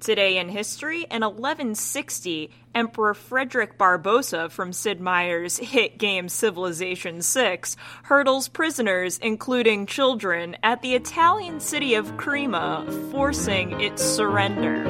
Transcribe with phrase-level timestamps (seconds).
[0.00, 7.60] Today in history, in 1160, Emperor Frederick Barbarossa from Sid Meier's hit game Civilization VI
[8.04, 14.84] hurdles prisoners, including children, at the Italian city of Crema, forcing its surrender.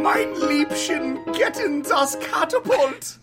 [0.00, 3.18] Mein Liebchen, get in das Catapult!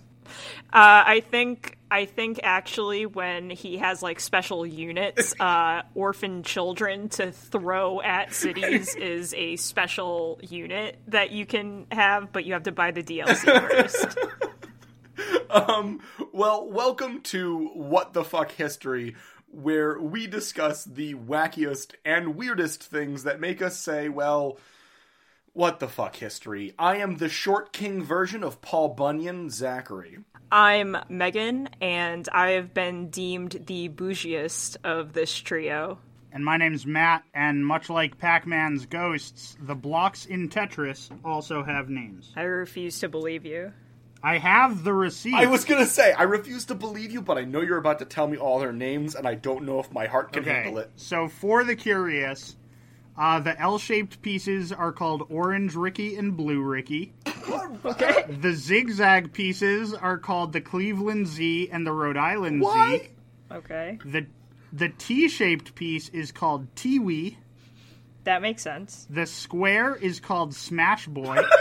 [0.73, 7.09] Uh, I think I think actually when he has like special units, uh, orphan children
[7.09, 12.63] to throw at cities is a special unit that you can have, but you have
[12.63, 14.17] to buy the DLC first.
[15.51, 15.99] Um,
[16.31, 19.15] well, welcome to What the Fuck History,
[19.51, 24.57] where we discuss the wackiest and weirdest things that make us say, well,
[25.53, 26.73] what the fuck history?
[26.79, 30.19] I am the short king version of Paul Bunyan, Zachary.
[30.51, 35.97] I'm Megan, and I have been deemed the bougiest of this trio.
[36.33, 41.63] And my name's Matt, and much like Pac Man's ghosts, the blocks in Tetris also
[41.63, 42.33] have names.
[42.35, 43.71] I refuse to believe you.
[44.21, 45.35] I have the receipt.
[45.35, 48.05] I was gonna say, I refuse to believe you, but I know you're about to
[48.05, 50.91] tell me all their names, and I don't know if my heart can handle it.
[50.97, 52.57] So, for the curious,
[53.17, 57.13] uh, the L shaped pieces are called Orange Ricky and Blue Ricky.
[57.85, 58.25] Okay.
[58.29, 63.01] The zigzag pieces are called the Cleveland Z and the Rhode Island What?
[63.01, 63.09] Z.
[63.51, 63.99] Okay.
[64.05, 64.25] The
[64.73, 67.35] the T shaped piece is called Teewee.
[68.23, 69.07] That makes sense.
[69.09, 71.37] The square is called Smash Boy.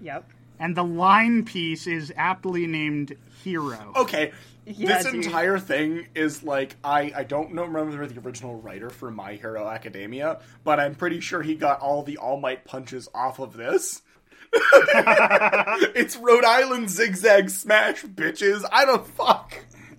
[0.00, 0.28] Yep.
[0.58, 3.92] and the line piece is aptly named Hero.
[3.96, 4.32] Okay,
[4.66, 5.24] Yeah, this dude.
[5.24, 9.66] entire thing is like I I don't know remember the original writer for My Hero
[9.66, 14.02] Academia, but I'm pretty sure he got all the All Might punches off of this.
[15.94, 18.64] it's Rhode Island zigzag smash, bitches.
[18.70, 19.58] I don't fuck.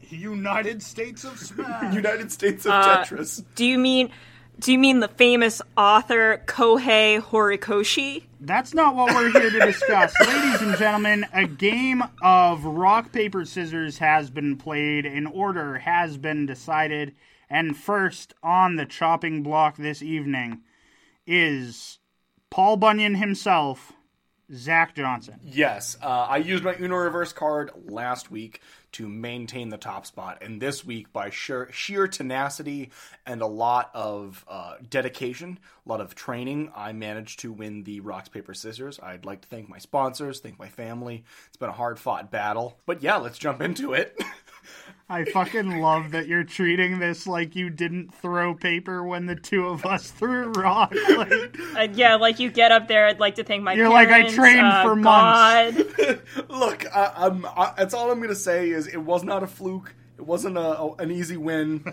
[0.10, 1.94] United States of Smash.
[1.94, 3.44] United States of Uh, Tetris.
[3.56, 4.10] Do you mean
[4.58, 8.24] do you mean the famous author Kohei Horikoshi?
[8.40, 10.14] That's not what we're here to discuss.
[10.26, 15.06] Ladies and gentlemen, a game of rock, paper, scissors has been played.
[15.06, 17.16] An order has been decided.
[17.50, 20.62] And first on the chopping block this evening
[21.28, 22.00] is
[22.50, 23.92] Paul Bunyan himself,
[24.54, 25.40] Zach Johnson.
[25.44, 28.62] Yes, uh, I used my Uno reverse card last week
[28.94, 32.92] to maintain the top spot, and this week, by sheer, sheer tenacity
[33.26, 38.00] and a lot of uh, dedication, a lot of training, I managed to win the
[38.00, 39.00] rocks paper scissors.
[39.02, 41.24] I'd like to thank my sponsors, thank my family.
[41.48, 44.18] It's been a hard fought battle, but yeah, let's jump into it.
[45.08, 49.68] I fucking love that you're treating this like you didn't throw paper when the two
[49.68, 50.94] of us threw rock.
[51.16, 53.06] Like, Uh, yeah, like you get up there.
[53.06, 53.74] I'd like to thank my.
[53.74, 55.84] You're like, I trained uh, for months.
[56.50, 59.94] Look, I, I'm, I, that's all I'm gonna say is it was not a fluke.
[60.18, 61.84] It wasn't a, a- an easy win.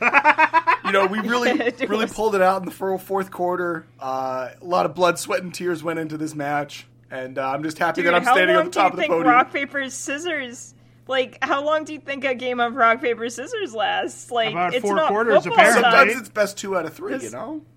[0.84, 3.84] you know, we really, really was- pulled it out in the fourth quarter.
[4.00, 7.62] Uh, a lot of blood, sweat, and tears went into this match, and uh, I'm
[7.62, 9.28] just happy Dude, that I'm standing on the top do of the think podium.
[9.34, 10.72] rock paper scissors?
[11.08, 14.30] Like, how long do you think a game of rock paper scissors lasts?
[14.30, 15.82] Like, About it's four not quarters, football apparently.
[15.82, 15.92] time.
[15.98, 17.18] Sometimes it's best two out of three.
[17.22, 17.62] You know.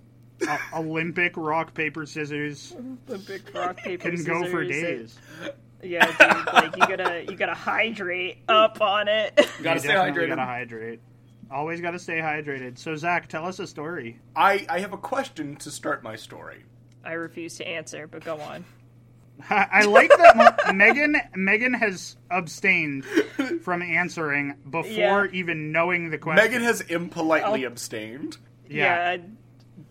[0.47, 2.75] O- Olympic rock, paper, scissors
[3.05, 4.41] The big rock paper can scissors.
[4.41, 5.17] go for it- days.
[5.81, 6.53] Yeah, dude.
[6.53, 9.33] Like, you gotta you gotta hydrate up on it.
[9.57, 10.27] You gotta You stay hydrated.
[10.29, 10.99] Gotta hydrate.
[11.49, 12.77] Always gotta stay hydrated.
[12.77, 14.19] So Zach, tell us a story.
[14.35, 16.65] I, I have a question to start my story.
[17.05, 18.65] I refuse to answer, but go on.
[19.49, 23.05] I I like that Megan Megan has abstained
[23.61, 25.27] from answering before Yeah.
[25.33, 26.43] even knowing the question.
[26.43, 27.67] Megan has impolitely Oh.
[27.67, 28.37] abstained.
[28.67, 29.17] Yeah.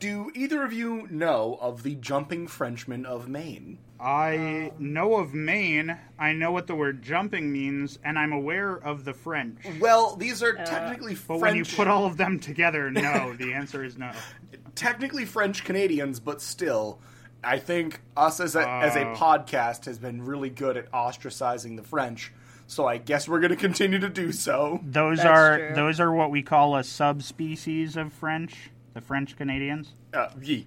[0.00, 3.78] Do either of you know of the jumping Frenchman of Maine?
[4.00, 5.96] I know of Maine.
[6.18, 9.58] I know what the word jumping means, and I'm aware of the French.
[9.80, 11.42] Well, these are uh, technically But French.
[11.42, 13.34] when you put all of them together, no.
[13.34, 14.10] the answer is no.
[14.74, 17.00] technically French Canadians, but still,
[17.44, 19.14] I think us as a as a Oh.
[19.14, 22.32] podcast has been really good at ostracizing the French.
[22.66, 24.80] So I guess we're going to continue to do so.
[24.82, 25.74] Those That's are true.
[25.74, 28.70] those are what we call a subspecies of French.
[28.94, 29.92] The French Canadians.
[30.12, 30.66] Uh, ye.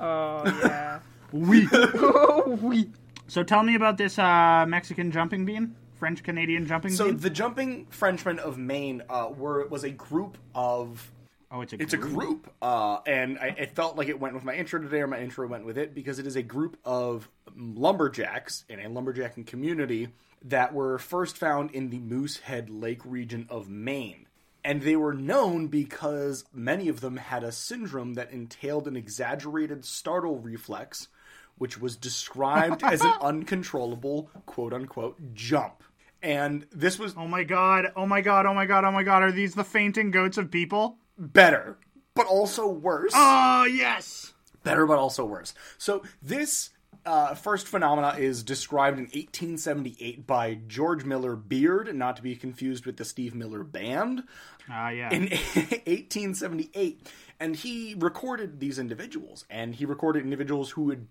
[0.00, 0.98] Oh yeah.
[1.32, 1.68] We.
[3.28, 7.18] So tell me about this uh, Mexican jumping bean French Canadian jumping So team?
[7.18, 11.10] the Jumping Frenchmen of Maine uh, were was a group of
[11.50, 14.44] oh, it's a It's a group, uh, and I, it felt like it went with
[14.44, 17.28] my intro today, or my intro went with it, because it is a group of
[17.56, 20.08] lumberjacks in a lumberjacking community
[20.42, 24.26] that were first found in the Moosehead Lake region of Maine.
[24.64, 29.84] And they were known because many of them had a syndrome that entailed an exaggerated
[29.84, 31.08] startle reflex,
[31.56, 35.84] which was described as an uncontrollable quote unquote jump.
[36.20, 37.92] And this was Oh my god!
[37.94, 38.46] Oh my god!
[38.46, 38.84] Oh my god!
[38.84, 39.22] Oh my god!
[39.22, 40.98] Are these the fainting goats of people?
[41.18, 41.78] Better,
[42.14, 43.12] but also worse.
[43.14, 44.32] Oh yes!
[44.66, 45.54] better but also worse.
[45.78, 46.70] So this
[47.06, 52.84] uh, first phenomena is described in 1878 by George Miller Beard, not to be confused
[52.84, 54.24] with the Steve Miller Band,
[54.68, 55.10] Ah yeah.
[55.14, 57.08] in 1878,
[57.38, 61.06] and he recorded these individuals, and he recorded individuals who would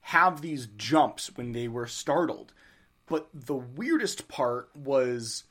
[0.00, 2.54] have these jumps when they were startled.
[3.06, 5.44] But the weirdest part was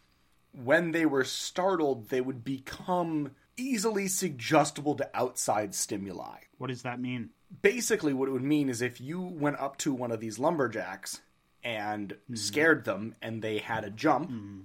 [0.51, 6.37] when they were startled, they would become easily suggestible to outside stimuli.
[6.57, 7.31] What does that mean?
[7.61, 11.21] basically what it would mean is if you went up to one of these lumberjacks
[11.63, 12.35] and mm-hmm.
[12.35, 14.59] scared them and they had a jump mm-hmm.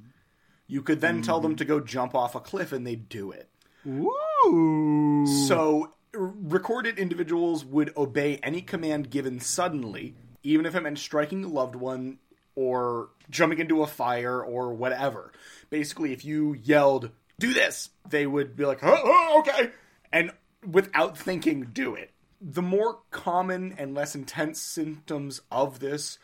[0.67, 1.59] you could then tell them mm-hmm.
[1.59, 3.49] to go jump off a cliff and they'd do it.
[3.87, 5.27] Ooh.
[5.49, 11.49] so recorded individuals would obey any command given suddenly even if it meant striking a
[11.49, 12.19] loved one
[12.55, 15.33] or jumping into a fire or whatever.
[15.71, 19.71] Basically if you yelled do this they would be like oh, oh okay
[20.13, 20.31] and
[20.67, 26.19] without thinking do it the more common and less intense symptoms of this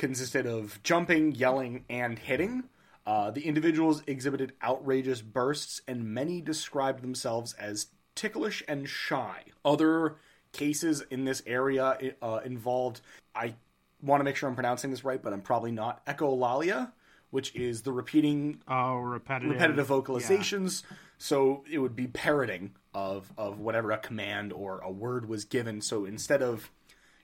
[0.00, 2.64] consisted of jumping, yelling, and hitting.
[3.06, 9.42] Uh, the individuals exhibited outrageous bursts, and many described themselves as ticklish and shy.
[9.62, 10.16] Other
[10.52, 13.02] cases in this area uh, involved,
[13.34, 13.54] I
[14.00, 16.92] want to make sure I'm pronouncing this right, but I'm probably not, echolalia,
[17.30, 19.52] which is the repeating Oh, repetitive.
[19.52, 20.82] repetitive vocalizations.
[21.18, 25.80] So it would be parroting of of whatever a command or a word was given.
[25.80, 26.70] So instead of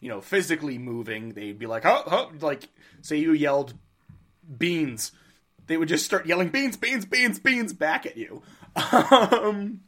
[0.01, 2.69] you know physically moving, they'd be like, oh, oh like
[3.03, 3.75] say you yelled
[4.59, 5.13] beans,
[5.67, 8.43] they would just start yelling beans, beans, beans, beans back at you.
[8.77, 9.81] Um,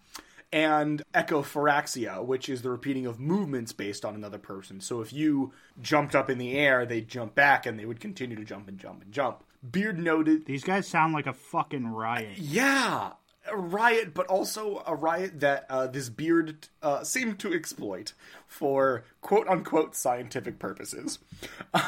[0.51, 4.81] and echophoraxia, which is the repeating of movements based on another person.
[4.81, 8.37] So if you jumped up in the air, they'd jump back and they would continue
[8.37, 9.45] to jump and jump and jump.
[9.69, 12.39] Beard noted These guys sound like a fucking riot.
[12.39, 13.13] yeah,
[13.51, 18.13] a riot, but also a riot that uh, this beard uh, seemed to exploit
[18.47, 21.19] for quote unquote scientific purposes.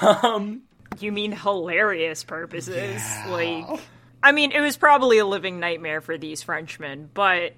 [0.02, 0.62] Um,
[0.98, 3.00] You mean hilarious purposes?
[3.28, 3.66] Like,
[4.22, 7.52] I mean, it was probably a living nightmare for these Frenchmen, but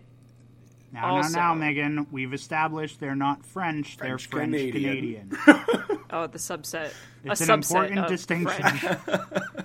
[0.93, 5.31] Now, Also- now, now, Megan, we've established they're not French, they're French French Canadian.
[5.31, 6.00] Canadian.
[6.11, 6.93] oh, the subset.
[7.25, 8.97] It's a an subset important of distinction.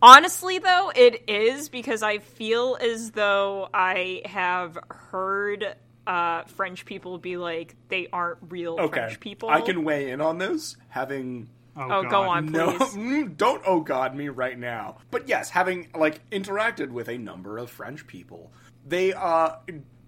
[0.00, 0.16] French.
[0.16, 7.18] Honestly, though, it is because I feel as though I have heard uh, French people
[7.18, 9.50] be like, they aren't real okay, French people.
[9.50, 11.48] I can weigh in on this, having
[11.78, 12.10] Oh, God.
[12.10, 12.94] go on, no, please.
[12.94, 14.98] mm, don't oh god me right now.
[15.10, 18.52] But yes, having like interacted with a number of French people,
[18.84, 19.56] they uh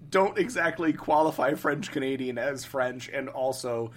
[0.09, 3.93] don't exactly qualify French Canadian as French, and also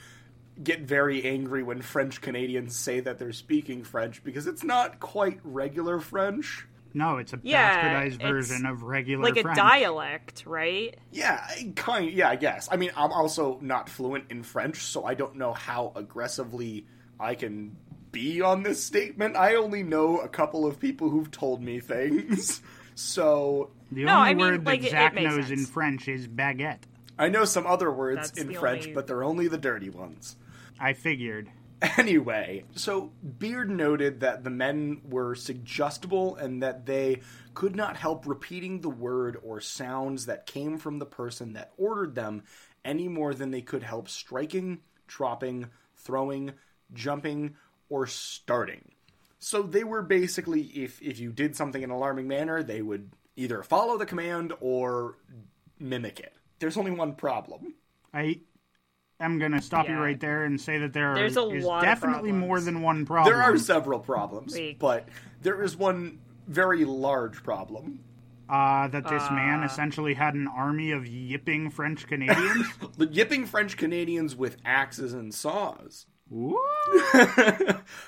[0.62, 5.40] get very angry when French Canadians say that they're speaking French because it's not quite
[5.44, 6.68] regular French.
[6.94, 9.58] No, it's a Yeah, bastardized version of regular like a French.
[9.58, 10.96] dialect, right?
[11.12, 12.12] Yeah, I- kind.
[12.12, 12.70] Yeah, I guess.
[12.72, 16.86] I mean, I'm also not fluent in French, so I don't know how aggressively
[17.20, 17.75] I can
[18.12, 19.36] be on this statement.
[19.36, 22.62] I only know a couple of people who've told me things,
[22.96, 25.66] so The No, only I mean, word like, that it- Zach it makes knows in.
[25.66, 26.82] French is baguette.
[27.18, 30.36] I know some other words That's in French, only- but they're only the dirty ones.
[30.80, 31.50] I figured.
[31.98, 37.20] Anyway, so Beard noted that the men were suggestible and that they
[37.53, 42.15] could not help repeating the word or sounds that came from the person that ordered
[42.15, 42.44] them
[42.86, 46.53] any more than they could help striking, dropping, throwing,
[46.94, 47.56] jumping,
[47.89, 48.94] or starting.
[49.39, 53.12] So they were basically, if, if you did something in an alarming manner, they would
[53.36, 55.18] either follow the command or
[55.80, 56.34] mimic it.
[56.60, 57.74] There's only one problem.
[58.13, 58.39] I
[59.24, 61.82] am going to stop you right there and say that there There's a is lot
[61.84, 63.34] definitely more than one problem.
[63.34, 64.80] There are several problems, Wait.
[64.80, 65.08] but
[65.42, 68.00] there is one very large problem.
[68.50, 69.34] uh, that this Uh.
[69.34, 72.68] man essentially had an army of yipping French Canadians.
[72.98, 76.06] The yipping French Canadians with axes and saws.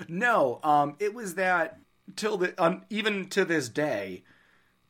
[0.07, 1.79] No, um, it was that
[2.15, 4.23] till the um, even to this day,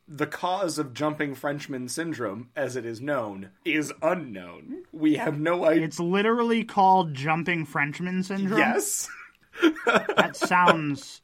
[0.08, 4.84] the cause of jumping Frenchman syndrome, as it is known, is unknown.
[4.92, 5.84] We have no idea.
[5.84, 8.58] It's literally called jumping Frenchman syndrome.
[8.58, 9.08] Yes,
[9.86, 11.22] That sounds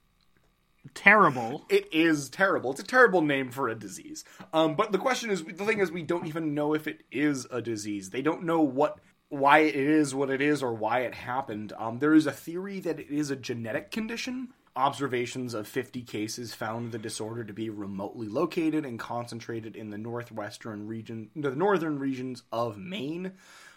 [0.95, 1.65] terrible.
[1.69, 2.73] It is terrible.
[2.73, 4.25] It's a terrible name for a disease.
[4.53, 7.47] Um, but the question is, the thing is, we don't even know if it is
[7.51, 8.11] a disease.
[8.11, 8.99] They don't know what,
[9.29, 11.73] why it is what it is, or why it happened.
[11.79, 14.49] Um, there is a theory that it is a genetic condition.
[14.75, 19.99] Observations of 50 cases found the disorder to be remotely located and concentrated in the
[19.99, 23.33] northwestern region, the northern regions of Maine.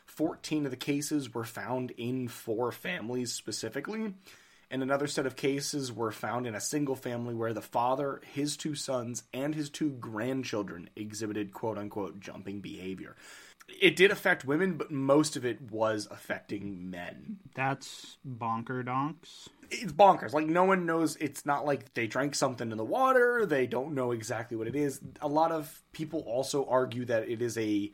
[0.06, 4.14] 14 of the cases were found in four families specifically
[4.72, 8.58] and another set of cases were found in a single family where the father, his
[8.58, 13.16] two sons, and his two grandchildren exhibited quote unquote jumping behavior.
[13.81, 17.38] It did affect women, but most of it was affecting men.
[17.55, 19.50] That's bonker donks.
[19.72, 20.34] It's bonkers.
[20.34, 21.15] Like, no one knows.
[21.17, 23.45] It's not like they drank something in the water.
[23.45, 25.00] They don't know exactly what it is.
[25.22, 27.91] A lot of people also argue that it is a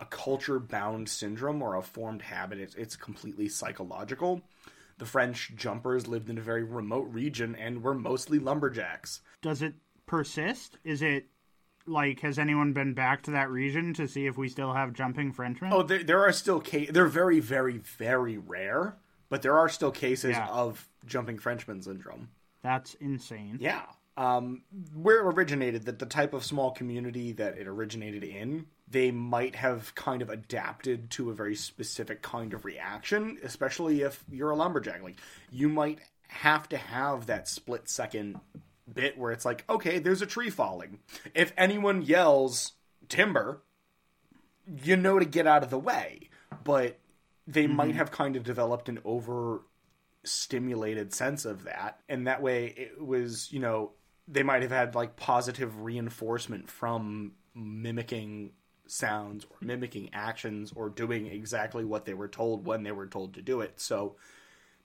[0.00, 2.58] a culture bound syndrome or a formed habit.
[2.58, 4.42] It's, it's completely psychological.
[4.98, 9.20] The French jumpers lived in a very remote region and were mostly lumberjacks.
[9.42, 9.74] Does it
[10.06, 10.78] persist?
[10.84, 11.26] Is it
[11.88, 15.32] like has anyone been back to that region to see if we still have jumping
[15.32, 15.72] Frenchmen?
[15.72, 16.92] Oh, there, there are still cases.
[16.94, 18.96] They're very, very, very rare,
[19.28, 20.46] but there are still cases Yeah.
[20.48, 22.28] of jumping Frenchman syndrome.
[22.62, 23.58] That's insane.
[23.60, 23.82] Yeah.
[24.16, 24.62] Um,
[24.94, 29.54] where it originated, that the type of small community that it originated in, they might
[29.54, 34.56] have kind of adapted to a very specific kind of reaction, especially if you're a
[34.56, 35.02] lumberjack.
[35.04, 35.20] Like,
[35.52, 38.40] you might have to have that split second
[38.94, 40.98] bit where it's like, okay, there's a tree falling.
[41.34, 42.72] If anyone yells
[43.08, 43.62] timber,
[44.82, 46.28] you know to get out of the way.
[46.64, 46.98] But
[47.46, 47.76] they mm-hmm.
[47.76, 49.62] might have kind of developed an over
[50.24, 53.92] stimulated sense of that and that way it was you know
[54.26, 58.50] they might have had like positive reinforcement from mimicking
[58.86, 63.32] sounds or mimicking actions or doing exactly what they were told when they were told
[63.34, 64.16] to do it so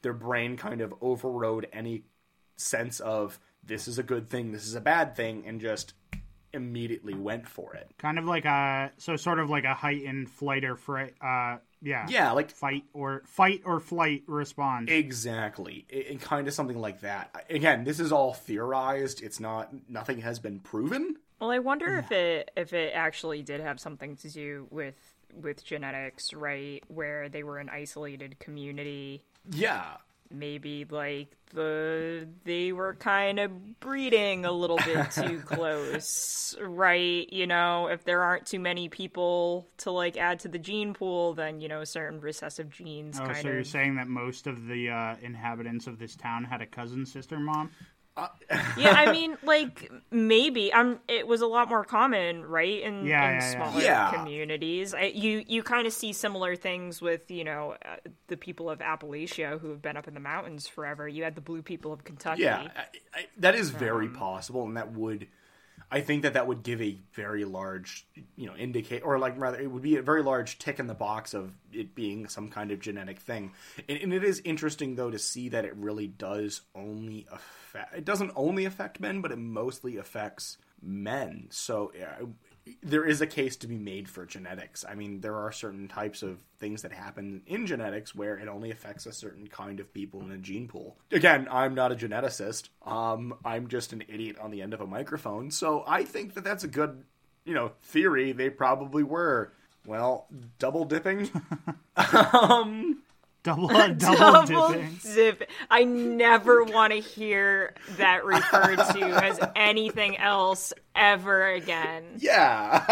[0.01, 2.03] their brain kind of overrode any
[2.55, 5.93] sense of this is a good thing this is a bad thing and just
[6.53, 10.63] immediately went for it Kind of like a so sort of like a heightened flight
[10.63, 11.15] or fright.
[11.22, 14.89] Uh, yeah, yeah like fight or fight or flight response.
[14.89, 17.46] Exactly, it, it kind of something like that.
[17.50, 19.22] Again, this is all theorized.
[19.22, 19.70] It's not.
[19.89, 21.17] Nothing has been proven.
[21.41, 24.96] Well, I wonder if it if it actually did have something to do with
[25.36, 26.82] with genetics, right?
[26.88, 29.98] Where they were an isolated community, Yeah,
[30.33, 37.31] maybe like the they were kind of breeding a little bit too close, right?
[37.31, 41.33] You know, if there aren't too many people to like add to the gene pool,
[41.33, 43.45] then you know certain recessive genes oh, so of.
[43.45, 47.39] you're saying that most of the uh, inhabitants of this town had a cousin sister
[47.39, 47.71] mom?
[48.77, 51.00] Yeah, I mean, like maybe I'm.
[51.08, 53.39] It was a lot more common, right, in, Yeah, in yeah, yeah.
[53.39, 54.12] smaller Yeah.
[54.13, 54.93] communities.
[54.93, 57.96] I, you you kind of see similar things with you know uh,
[58.27, 61.08] the people of Appalachia who have been up in the mountains forever.
[61.08, 62.43] You had the blue people of Kentucky.
[62.43, 62.82] yeah, I,
[63.20, 65.27] I, that is very possible, and that would.
[65.91, 69.59] I think that that would give a very large, you know, indicate, or like rather,
[69.59, 72.71] it would be a very large tick in the box of it being some kind
[72.71, 73.51] of genetic thing.
[73.87, 77.95] And, and it is interesting though to see that it really does only affect.
[77.95, 81.47] It doesn't only affect men, but it mostly affects men.
[81.49, 82.15] So yeah,
[82.82, 84.86] there is a case to be made for genetics.
[84.88, 88.72] I mean, there are certain types of things that happen in genetics where it only
[88.72, 90.98] affects a certain kind of people in a gene pool.
[91.12, 92.70] Again, I'm not a geneticist.
[92.86, 95.51] Um, I'm just an idiot on the end of a microphone.
[95.51, 97.03] So I think that that's a good,
[97.43, 98.32] you know, theory.
[98.32, 99.51] They probably were.
[99.86, 100.27] Well,
[100.60, 101.29] double dipping.
[102.34, 103.03] um,
[103.43, 103.67] Double
[103.98, 105.00] double, Double dipping.
[105.03, 105.50] dip.
[105.70, 112.03] I never want to hear that referred to as anything else ever again.
[112.19, 112.83] yeah.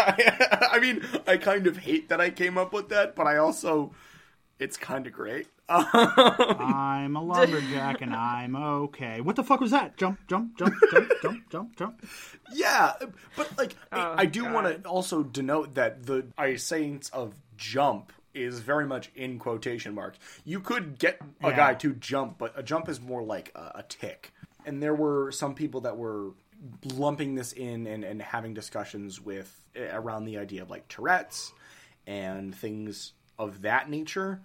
[0.72, 3.92] I mean, I kind of hate that I came up with that, but I also,
[4.58, 5.46] it's kind of great.
[5.68, 9.20] I'm a lumberjack and I'm okay.
[9.20, 9.96] What the fuck was that?
[9.96, 12.04] Jump, jump, jump, jump, jump, jump, jump.
[12.52, 12.92] Yeah,
[13.36, 17.34] but like Oh, I, I do want to also denote that the I sayings of
[17.56, 20.18] jump is very much in quotation marks.
[20.44, 21.56] You could get a Yeah.
[21.56, 24.32] guy to jump, but a jump is more like a, a tick.
[24.66, 26.30] And there were some people that were
[26.94, 31.52] lumping this in and, and having discussions with eh, around the idea of like Tourette's
[32.06, 34.40] and things of that nature.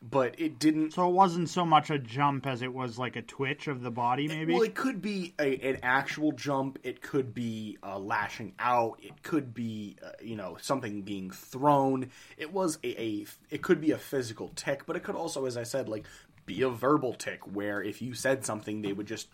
[0.00, 3.22] But it didn't So it wasn't so much a jump as it was like a
[3.22, 4.54] twitch of the body, maybe.
[4.54, 6.78] Well, it could be a, an actual jump.
[6.84, 9.00] It could be uh, lashing out.
[9.02, 12.10] It could be, uh, you know, something being thrown.
[12.36, 15.56] It was a, a, it could be a physical tick, but it could also, as
[15.56, 16.04] I said, like
[16.46, 19.26] be a verbal tick where if you said something, they would just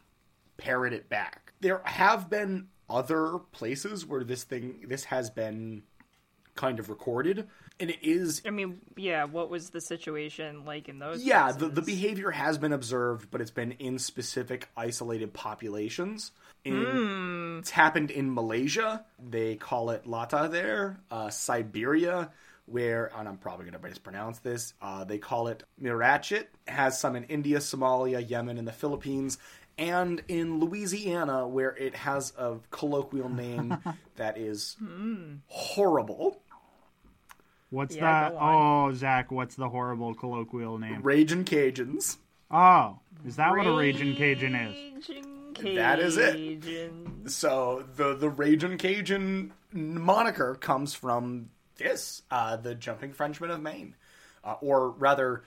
[0.57, 1.53] parrot it back.
[1.61, 5.83] There have been other places where this thing, this has been
[6.55, 7.49] kind of recorded.
[7.81, 11.69] And it is I mean, yeah, what was the situation like in those yeah, the,
[11.69, 16.31] the behavior has been observed, but it's been in specific isolated populations.
[16.65, 19.05] In, It's happened in Malaysia.
[19.19, 21.01] They call it Latah there.
[21.11, 22.31] Uh, Siberia,
[22.67, 26.47] where, and I'm probably going to mispronounce this, uh, they call it Myriachit.
[26.67, 29.37] Has some in India, Somalia, Yemen, and the Philippines.
[29.77, 33.77] And in Louisiana, where it has a colloquial name
[34.17, 34.77] that is
[35.47, 36.41] horrible.
[37.71, 39.33] What's Yeah, the go oh Zach?
[39.33, 41.03] What's the horrible colloquial name?
[41.03, 42.19] Raging Cajuns.
[42.51, 44.75] Oh, is that what a raging Cajun is?
[45.09, 46.35] Raging That is it.
[46.35, 47.29] Cajun.
[47.29, 53.97] So the the Raging Cajun moniker comes from this, uh, the Jumping Frenchman of Maine,
[54.45, 55.43] uh, or rather,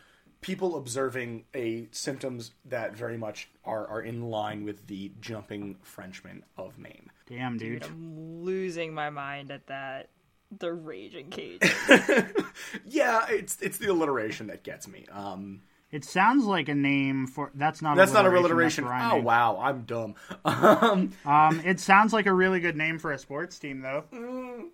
[0.47, 6.43] people observing a symptoms that very much are are in line with the Jumping Frenchman
[6.57, 7.11] of Maine.
[7.27, 7.83] Damn, dude.
[7.83, 10.09] I'm losing my mind at that.
[10.57, 12.33] The Raging Cajun.
[12.85, 15.05] Yeah, it's it's the alliteration that gets me.
[15.11, 15.61] Um,
[15.91, 17.97] It sounds like a name for that's not.
[17.97, 19.11] that's not a alliteration, alliteration.
[19.11, 20.15] Oh wow, I'm dumb.
[20.45, 24.05] Um, Um, it sounds like a really good name for a sports team, though.
[24.13, 24.69] Mm.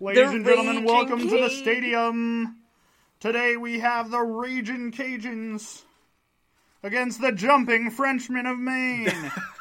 [0.00, 2.56] Ladies and gentlemen, Raging welcome to the stadium.
[3.20, 5.82] Today we have the Raging Cajuns
[6.84, 9.12] against the Jumping Frenchmen of Maine.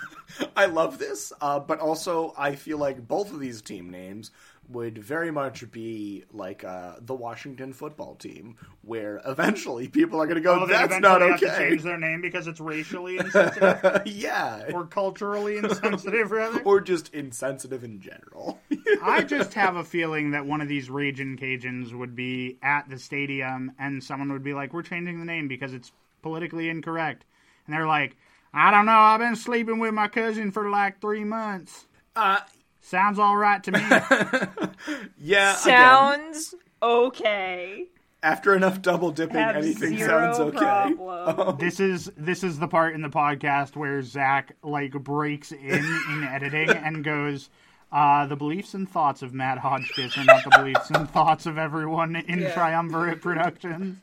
[0.55, 4.29] I love this, uh, but also I feel like both of these team names
[4.69, 10.35] would very much be like uh, the Washington football team, where eventually people are going
[10.35, 14.01] to go, Oh, "That's not have to okay." change their name because it's racially insensitive
[14.05, 16.61] yeah, or culturally insensitive, rather.
[16.65, 18.59] or just insensitive in general.
[19.03, 22.99] I just have a feeling that one of these Raging Cajuns would be at the
[22.99, 27.23] stadium and someone would be like, We're changing the name because it's politically incorrect.
[27.65, 28.15] And they're like,
[28.53, 31.85] I don't know, I've been sleeping with my cousin for like three months.
[32.15, 32.39] uh,
[32.81, 33.79] Sounds all right to me.
[35.19, 37.85] yeah, again, Sounds okay.
[38.23, 40.57] after enough double dipping, Have anything zero sounds okay.
[40.95, 41.57] problem.
[41.57, 46.23] this is this is the part in the podcast where Zach like breaks in in
[46.23, 47.49] editing and goes,
[47.91, 51.57] uh, the beliefs and thoughts of Matt Hodgkiss are not the beliefs and thoughts of
[51.57, 52.53] everyone in Yeah.
[52.53, 53.97] Triumvirate Productions.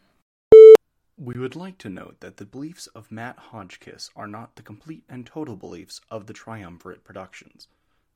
[1.17, 5.05] We would like to note that the beliefs of Matt Hodgkiss are not the complete
[5.09, 7.69] and total beliefs of the Triumvirate Productions.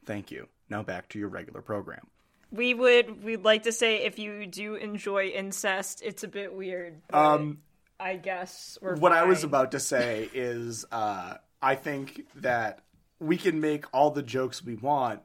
[0.08, 0.48] Thank you.
[0.70, 2.06] Now back to your regular program.
[2.50, 7.02] We would we'd like to say if you do enjoy incest, it's a bit weird.
[7.08, 7.58] but Um,
[8.00, 12.80] I guess we're what I was about to say is uh, I think that
[13.20, 15.20] we can make all the jokes we want.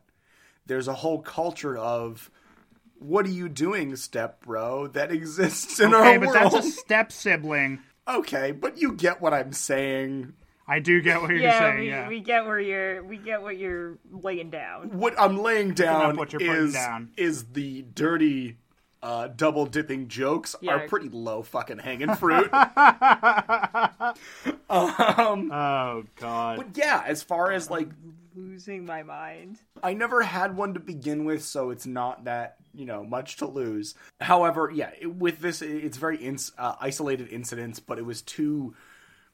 [0.65, 2.29] There's a whole culture of
[2.99, 6.23] what are you doing, step bro, that exists in Okay, our world.
[6.23, 7.79] Okay, but that's a step sibling.
[8.05, 10.33] Okay, but you get what I'm saying.
[10.67, 11.79] I do get what you're Yeah, saying.
[11.81, 12.07] we, yeah.
[12.07, 14.97] we get where you're we get what you're laying down.
[14.97, 17.11] What I'm laying down what you're putting is down.
[17.17, 18.57] is the dirty
[19.01, 20.75] uh, double dipping jokes Yeah.
[20.75, 22.49] are pretty low fucking hanging fruit.
[24.69, 26.57] oh God.
[26.57, 27.89] but yeah, as far as like
[28.35, 29.59] Losing my mind.
[29.83, 33.45] I never had one to begin with, so it's not that you know much to
[33.45, 33.93] lose.
[34.21, 38.23] However, yeah, it, with this, it- it's very ins- uh, isolated incidents, but it was
[38.23, 38.73] too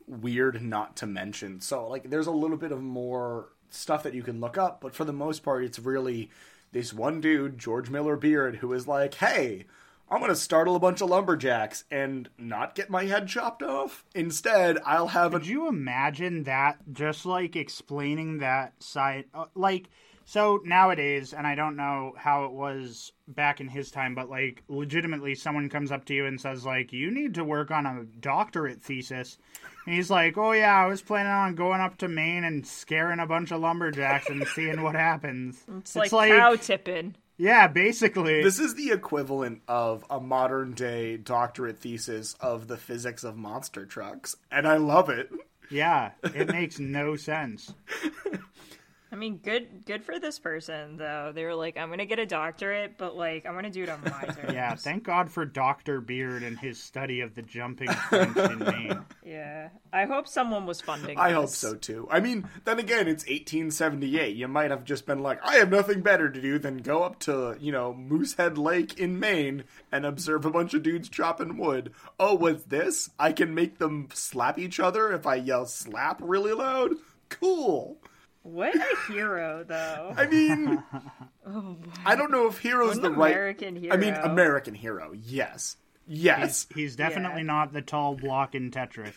[0.10, 1.62] weird not to mention.
[1.62, 4.96] So like, there's a little bit of more stuff that you can look up, but
[4.96, 6.30] for the most part, it's really
[6.72, 9.66] this one dude, George Miller Beard, who is like, hey.
[10.12, 14.04] I'm gonna startle a bunch of lumberjacks and not get my head chopped off.
[14.16, 16.78] Instead, I'll have a Could you imagine that?
[16.92, 19.90] Just like explaining that side, uh, like
[20.26, 24.64] so nowadays, and I don't know how it was back in his time, but like
[24.68, 28.06] legitimately, someone comes up to you and says like, "You need to work on a
[28.20, 29.38] doctorate thesis."
[29.86, 33.20] And he's like, "Oh yeah, I was planning on going up to Maine and scaring
[33.20, 37.16] a bunch of lumberjacks and seeing what happens." It's, like, cow tipping.
[37.40, 38.44] Yeah, basically.
[38.44, 43.86] This is the equivalent of a modern day doctorate thesis of the physics of monster
[43.86, 45.32] trucks, and I love it.
[45.72, 47.74] yeah, it makes no sense.
[49.12, 51.32] I mean, good good for this person though.
[51.34, 54.02] They were like, I'm gonna get a doctorate, but like I'm gonna do it on
[54.04, 54.54] my terms.
[54.54, 59.00] Yeah, thank God for Doctor Beard and his study of the jumping French in Maine.
[59.30, 59.70] Yeah.
[59.94, 61.20] I hope someone was funding.
[61.20, 62.08] I hope so too.
[62.10, 64.36] I mean, then again, it's 1878.
[64.36, 67.20] You might have just been like, I have nothing better to do than go up
[67.22, 71.94] to, you know, Moosehead Lake in Maine and observe a bunch of dudes chopping wood.
[72.20, 73.12] Oh, what's this?
[73.20, 76.94] I can make them slap each other if I yell slap really loud?
[77.30, 77.98] Cool.
[78.44, 80.14] What a hero, though.
[80.18, 80.82] I mean,
[81.48, 83.32] oh, I don't know if hero's An the right.
[83.32, 83.94] American hero.
[83.94, 84.14] I mean.
[84.14, 85.12] American hero.
[85.14, 85.76] Yes,
[86.08, 86.66] yes.
[86.74, 89.14] He's definitely not the tall block in Tetris.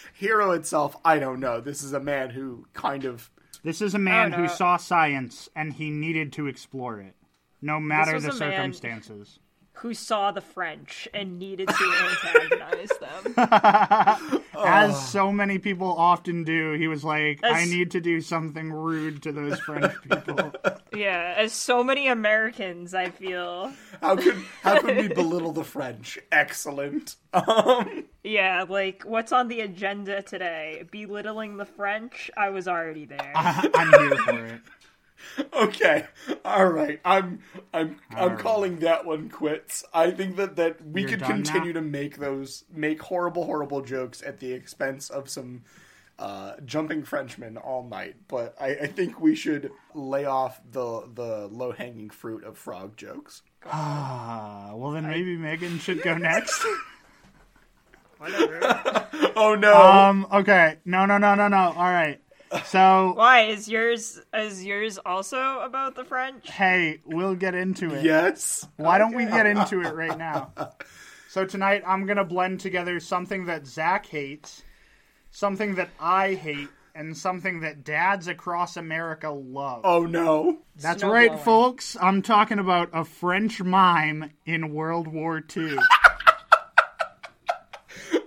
[0.14, 1.60] hero itself, I don't know.
[1.60, 3.30] This is a man who kind of.
[3.64, 7.14] This is a man Oh, who saw science and he needed to explore it.
[7.60, 9.40] no matter the a man- circumstances.
[9.78, 14.42] Who saw the French and needed to antagonize them?
[14.58, 19.22] As so many people often do, he was like, I need to do something rude
[19.22, 20.52] to those French people.
[20.90, 23.72] Yeah, as so many Americans, I feel.
[24.00, 26.18] How could how could we belittle the French?
[26.32, 27.14] Excellent.
[27.34, 30.84] Um, Yeah, like what's on the agenda today?
[30.90, 32.30] Belittling the French?
[32.36, 33.32] I was already there.
[33.36, 34.60] I'm here for it.
[35.52, 36.06] okay,
[36.44, 37.00] all right.
[37.04, 37.40] I'm
[37.72, 39.84] I'm I'm calling that one quits.
[39.92, 41.80] I think that that we You're could continue now?
[41.80, 45.62] to make those make horrible horrible jokes at the expense of some
[46.18, 48.16] uh, jumping Frenchmen all night.
[48.26, 52.96] But I, I think we should lay off the the low hanging fruit of frog
[52.96, 53.42] jokes.
[53.64, 56.64] Uh, well, then maybe Megan should go next.
[58.18, 59.04] Whatever.
[59.40, 59.72] Oh no!
[59.80, 60.78] um, okay.
[60.84, 61.56] No, no, no, no, no.
[61.56, 62.20] All right.
[62.66, 66.48] So, Why is yours is yours also about the French?
[66.50, 68.04] hey, we'll get into it.
[68.04, 68.66] yes.
[68.76, 70.52] Why don't we get into it right now?
[71.28, 74.62] So tonight I'm gonna blend together something that Zach hates,
[75.30, 79.82] something that I hate, and something that dads across America love.
[79.84, 80.58] Oh no!
[80.76, 81.44] That's snow right, blowing.
[81.44, 81.96] folks.
[82.00, 85.76] I'm talking about a French mime in World War II.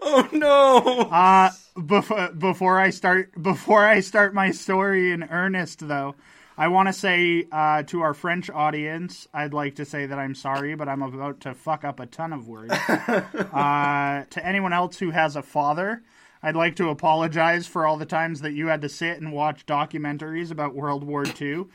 [0.03, 1.07] Oh no!
[1.12, 1.51] Uh,
[1.86, 6.15] before before I start before I start my story in earnest, though,
[6.57, 10.36] I want to say uh, to our French audience, I'd like to say that I'm
[10.36, 12.73] sorry, but I'm about to fuck up a ton of words.
[12.89, 16.03] uh, to anyone else who has a father,
[16.43, 19.65] I'd like to apologize for all the times that you had to sit and watch
[19.65, 21.65] documentaries about World War II.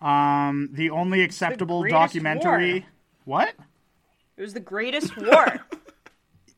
[0.00, 2.80] Um, the only acceptable greatest documentary.
[2.80, 2.88] war.
[3.24, 3.54] What?
[4.36, 5.60] It was the greatest war.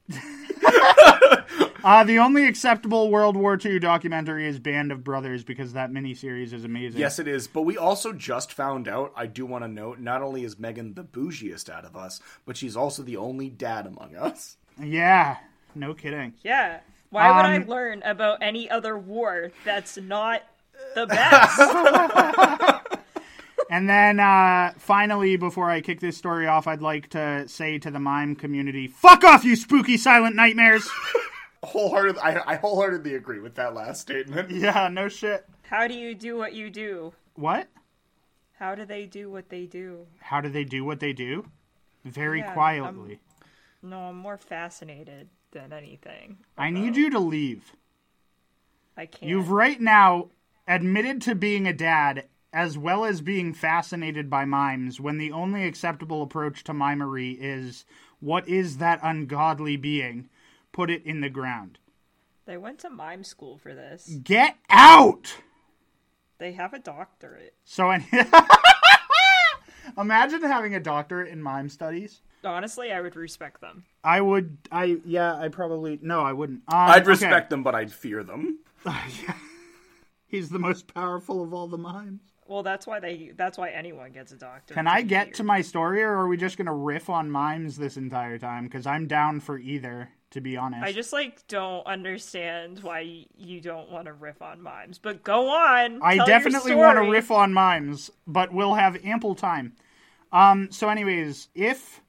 [1.84, 6.54] Uh, the only acceptable World War II documentary is Band of Brothers because that miniseries
[6.54, 6.98] is amazing.
[6.98, 7.46] Yes, it is.
[7.46, 9.12] But we also just found out.
[9.14, 9.98] I do want to note.
[9.98, 13.86] Not only is Megan the bougiest out of us, but she's also the only dad
[13.86, 14.56] among us.
[14.82, 15.36] Yeah.
[15.74, 16.32] No kidding.
[16.42, 16.80] yeah.
[17.10, 20.42] Why would I Um, learn about any other war that's not
[20.94, 22.80] the best?
[23.70, 27.90] And then uh, finally, before I kick this story off, I'd like to say to
[27.90, 30.88] the mime community, "Fuck off, you spooky silent nightmares."
[31.64, 34.50] Wholehearted, I, I wholeheartedly agree with that last statement.
[34.52, 35.46] yeah, no shit.
[35.62, 37.12] How do you do what you do?
[37.34, 37.68] What?
[38.58, 40.06] How do they do what they do?
[40.20, 41.46] How do they do what they do?
[42.04, 43.20] Very Yeah, quietly.
[43.82, 46.38] No, I'm more fascinated than anything.
[46.56, 47.74] I need you to leave.
[48.96, 49.28] I can't.
[49.28, 50.30] You've right now
[50.66, 55.66] admitted to being a dad as well as being fascinated by mimes when the only
[55.66, 57.84] acceptable approach to mimery is
[58.20, 60.28] what is that ungodly being?
[60.74, 61.78] Put it in the ground.
[62.46, 64.12] They went to mime school for this.
[64.24, 65.36] Get out!
[66.38, 67.54] They have a doctorate.
[67.62, 68.04] So, I-
[69.98, 72.22] imagine having a doctorate in mime studies.
[72.44, 73.84] Honestly, I would respect them.
[74.02, 76.62] I would, I, yeah, I probably, no, I wouldn't.
[76.66, 77.10] Um, I'd okay.
[77.10, 78.58] respect them, but I'd fear them.
[80.26, 82.20] He's the most powerful of all the mimes.
[82.46, 83.30] Well, that's why they.
[83.36, 84.76] That's why anyone gets a doctorate.
[84.76, 87.96] Can I get to my story, or are we just gonna riff on mimes this
[87.96, 88.64] entire time?
[88.64, 90.82] Because I'm down for either, to be honest.
[90.82, 94.98] I just like don't understand why you don't want to riff on mimes.
[94.98, 96.00] But go on.
[96.02, 99.74] I tell your definitely want to riff on mimes, but we'll have ample time.
[100.32, 100.72] Um.
[100.72, 102.00] So, anyways, if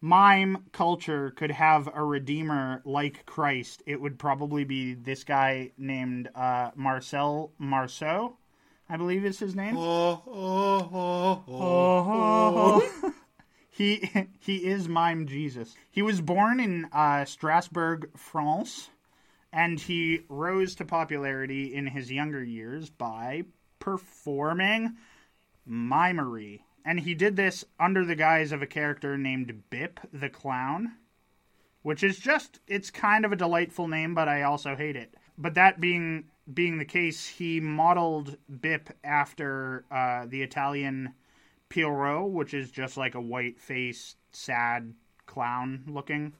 [0.00, 6.28] mime culture could have a redeemer like Christ, it would probably be this guy named
[6.34, 8.36] uh, Marcel Marceau.
[8.88, 9.76] I believe is his name.
[13.80, 15.74] He he is mime Jesus.
[15.90, 18.90] He was born in uh, Strasbourg, France,
[19.54, 23.44] and he rose to popularity in his younger years by
[23.78, 24.98] performing
[25.64, 26.62] mimery.
[26.84, 30.96] And he did this under the guise of a character named Bip the Clown,
[31.80, 35.14] which is just it's kind of a delightful name, but I also hate it.
[35.38, 41.14] But that being being the case, he modeled Bip after uh, the Italian
[41.70, 44.92] Pierrot, which is just like a white faced, sad
[45.26, 46.34] clown looking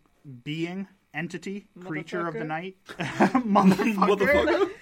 [0.45, 2.77] being, entity, creature of the night.
[2.99, 4.71] Motherfucker.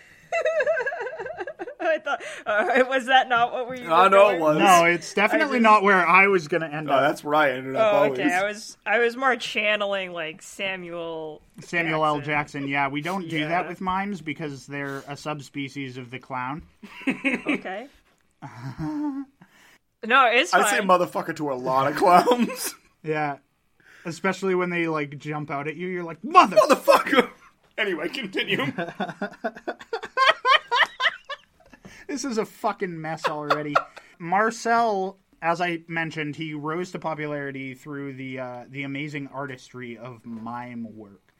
[1.81, 2.23] I thought.
[2.45, 3.81] Uh, was that not what we?
[3.87, 4.37] I were know going?
[4.37, 4.59] it was.
[4.59, 7.01] No, it's definitely just- not where I was going to end Oh, up.
[7.03, 8.19] that's where I ended up Oh, always.
[8.19, 8.35] okay.
[8.35, 8.77] I was.
[8.85, 11.41] I was more channeling like Samuel.
[11.61, 12.21] Samuel L.
[12.21, 12.69] Jackson.
[12.69, 16.63] Yeah, we don't do that with mimes because they're a subspecies of the clown.
[17.07, 17.87] Okay.
[20.07, 20.55] No, it's.
[20.55, 22.75] I say motherfucker to a lot of clowns.
[23.05, 23.39] Yeah.
[24.05, 26.57] Especially when they like jump out at you, you're like, mother.
[26.57, 27.31] motherfucker.
[27.79, 28.67] Anyway, continue.
[32.09, 33.75] This is a fucking mess already.
[34.19, 40.25] Marcel as I mentioned, he rose to popularity through the uh, the amazing artistry of
[40.27, 41.33] mime work.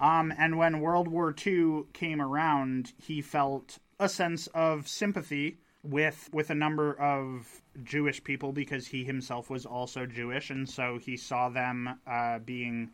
[0.00, 6.28] Um, and when World War II came around, he felt a sense of sympathy with
[6.32, 11.16] with a number of Jewish people because he himself was also Jewish, and so he
[11.16, 12.90] saw them uh, being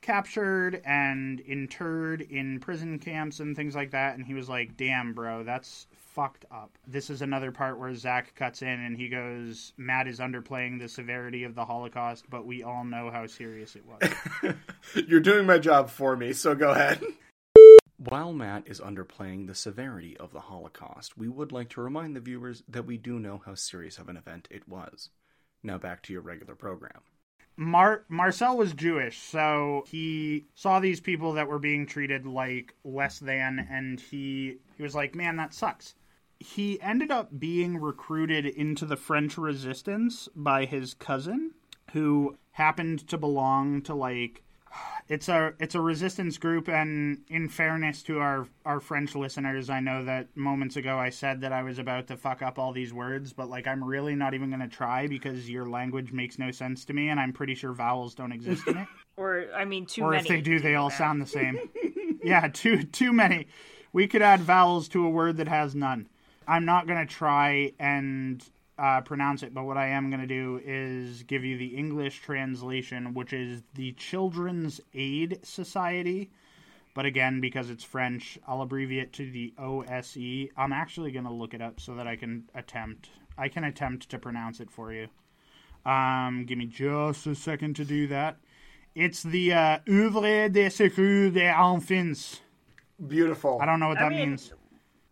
[0.00, 4.16] captured and interred in prison camps and things like that.
[4.16, 8.34] And he was like, "Damn, bro, that's fucked up." This is another part where Zach
[8.34, 12.62] cuts in and he goes, "Matt is underplaying the severity of the Holocaust, but we
[12.62, 14.54] all know how serious it was."
[15.08, 17.02] You're doing my job for me, so go ahead.
[17.98, 22.20] While Matt is underplaying the severity of the Holocaust, we would like to remind the
[22.20, 25.10] viewers that we do know how serious of an event it was.
[25.64, 27.00] Now back to your regular program.
[27.56, 33.18] Mar- Marcel was Jewish, so he saw these people that were being treated like less
[33.18, 35.96] than, and he he was like, "Man, that sucks."
[36.38, 41.54] He ended up being recruited into the French Resistance by his cousin,
[41.90, 44.44] who happened to belong to like
[45.08, 49.80] it's a it's a resistance group and in fairness to our our french listeners i
[49.80, 52.92] know that moments ago i said that i was about to fuck up all these
[52.92, 56.50] words but like i'm really not even going to try because your language makes no
[56.50, 58.88] sense to me and i'm pretty sure vowels don't exist in it.
[59.16, 60.20] Or I mean, too or many.
[60.22, 61.58] if they do they all sound the same.
[62.22, 63.48] Yeah too too many.
[63.92, 66.08] We could add vowels to a word that has none.
[66.46, 68.44] I'm not going to try and
[68.78, 72.20] uh, pronounce it but what i am going to do is give you the english
[72.20, 76.30] translation which is the children's aid society
[76.94, 80.16] but again because it's french i'll abbreviate to the ose
[80.56, 84.08] i'm actually going to look it up so that i can attempt i can attempt
[84.08, 85.08] to pronounce it for you
[85.86, 88.36] um, give me just a second to do that
[88.94, 92.40] it's the uh, Oeuvre des Secours des Enfants.
[93.06, 93.60] Beautiful.
[93.62, 94.52] I don't know what I that mean- means.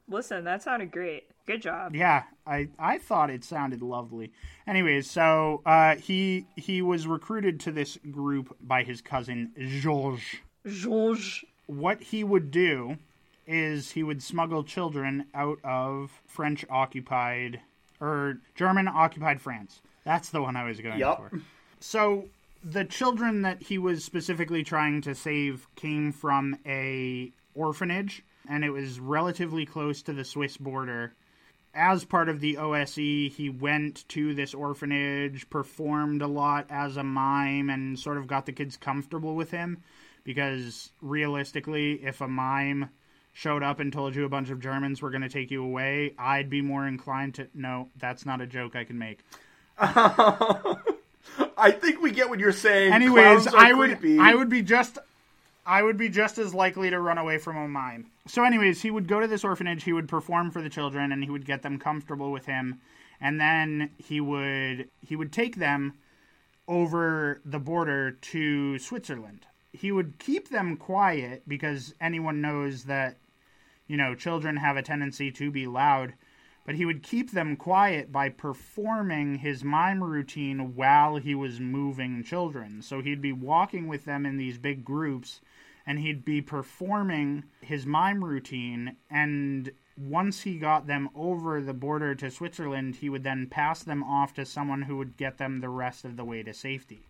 [0.09, 1.29] Listen, that sounded great.
[1.47, 1.95] Good job.
[1.95, 4.33] Yeah, I, I thought it sounded lovely.
[4.67, 10.25] Anyways, so uh, he he was recruited to this group by his cousin Georges.
[10.67, 11.45] Georges.
[11.67, 12.99] What he would do
[13.47, 17.61] is he would smuggle children out of French occupied
[18.01, 19.81] or German occupied France.
[20.05, 21.19] That's the one I was going Yup.
[21.19, 21.41] for.
[21.81, 22.29] So
[22.63, 28.71] the children that he was specifically trying to save came from a orphanage and it
[28.71, 31.15] was relatively close to the Swiss border.
[31.79, 37.05] As part of the OSE, he went to this orphanage, performed a lot as a
[37.05, 39.83] mime, and sort of got the kids comfortable with him.
[40.25, 42.89] Because realistically, if a mime
[43.33, 46.15] showed up and told you a bunch of Germans were going to take you away,
[46.19, 47.49] I'd be more inclined to.
[47.53, 49.21] No, that's not a joke I can make.
[49.79, 52.95] I think we get what you're saying.
[52.95, 54.19] Anyways, I would creepy.
[54.19, 54.99] I would be just
[55.67, 58.07] I would be just as likely to run away from a mime.
[58.27, 61.25] So anyways, he would go to this orphanage, he would perform for the children and
[61.25, 62.81] he would get them comfortable with him
[63.21, 65.95] and then he would he would take them
[66.69, 69.47] over the border to Switzerland.
[69.73, 73.17] He would keep them quiet because anyone knows that
[73.89, 76.15] you know, children have a tendency to be loud,
[76.65, 82.25] but he would keep them quiet by performing his mime routine while he was moving
[82.25, 82.83] children.
[82.83, 85.41] So he'd be walking with them in these big groups
[85.87, 92.15] and he'd be performing his mime routine and once he got them over the border
[92.15, 95.71] to Switzerland, he would then pass them off to someone who would get them the
[95.71, 97.07] rest of the way to safety.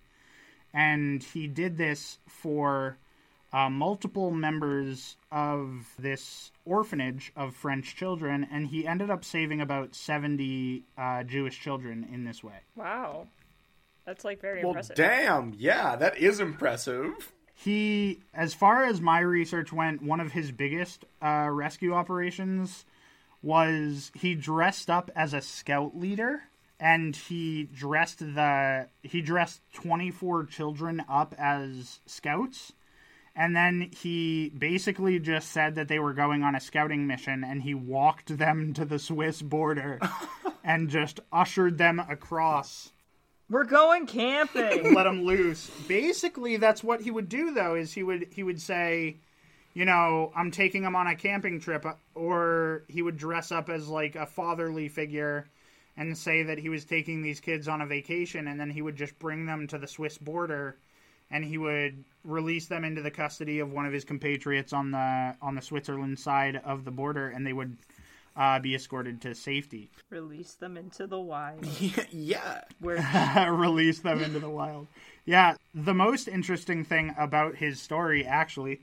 [0.73, 2.97] And he did this for
[3.53, 9.95] uh, multiple members of this orphanage of French children, and he ended up saving about
[9.97, 12.61] 70 uh, Jewish children in this way.
[12.77, 13.27] Wow.
[14.05, 14.95] That's like very Well, impressive.
[14.97, 15.55] damn.
[15.59, 17.33] Yeah, that is impressive.
[17.59, 22.85] He, as far as my research went, one of his biggest uh, rescue operations
[23.43, 26.43] was he dressed up as a scout leader
[26.79, 32.73] and he dressed the he dressed 24 children up as scouts.
[33.35, 37.63] And then he basically just said that they were going on a scouting mission and
[37.63, 39.99] he walked them to the Swiss border
[40.65, 42.93] and just ushered them across
[43.49, 44.95] We're going camping.
[44.95, 45.71] let him loose.
[45.87, 49.17] Basically, that's what he would do though is he would he would say,
[49.75, 53.89] you know, I'm taking him on a camping trip or he would dress up as
[53.89, 55.47] like a fatherly figure
[55.97, 58.97] and say that he was taking these kids on a vacation and then he would
[58.97, 60.77] just bring them to the Swiss border
[61.31, 65.37] and he would release them into the custody of one of his compatriots on the
[65.41, 67.77] on the Switzerland side of the border and they would
[68.37, 69.91] uh, be escorted to safety.
[70.11, 71.65] Release them into the wild.
[71.81, 72.61] Yeah, yeah.
[72.81, 74.87] Where release them into the wild.
[75.25, 78.81] Yeah, the most interesting thing about his story actually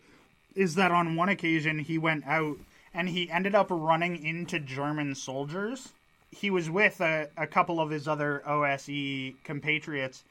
[0.55, 2.57] is that on one occasion he went out
[2.93, 5.93] and he ended up running into German soldiers.
[6.31, 10.23] he was with a, a couple of his other OSE compatriots,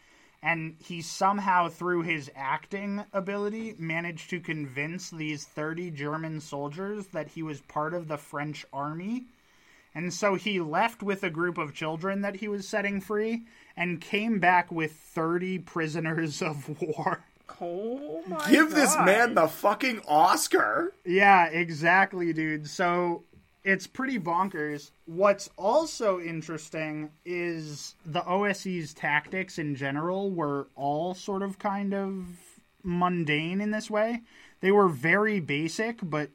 [0.42, 7.28] and he somehow, through his acting ability, managed to convince these 30 German soldiers that
[7.28, 9.26] he was part of the French army.
[9.94, 13.42] And so he left with a group of children that he was setting free
[13.76, 17.24] and came back with 30 prisoners of war.
[17.60, 20.92] Oh my Give this man the fucking Oscar.
[21.04, 22.66] Yeah, exactly, dude.
[22.66, 23.22] So
[23.64, 24.90] it's pretty bonkers.
[25.06, 32.26] What's also interesting is the OSE's tactics in general were all sort of kind of
[32.82, 34.22] mundane in this way.
[34.60, 36.30] They were very basic, but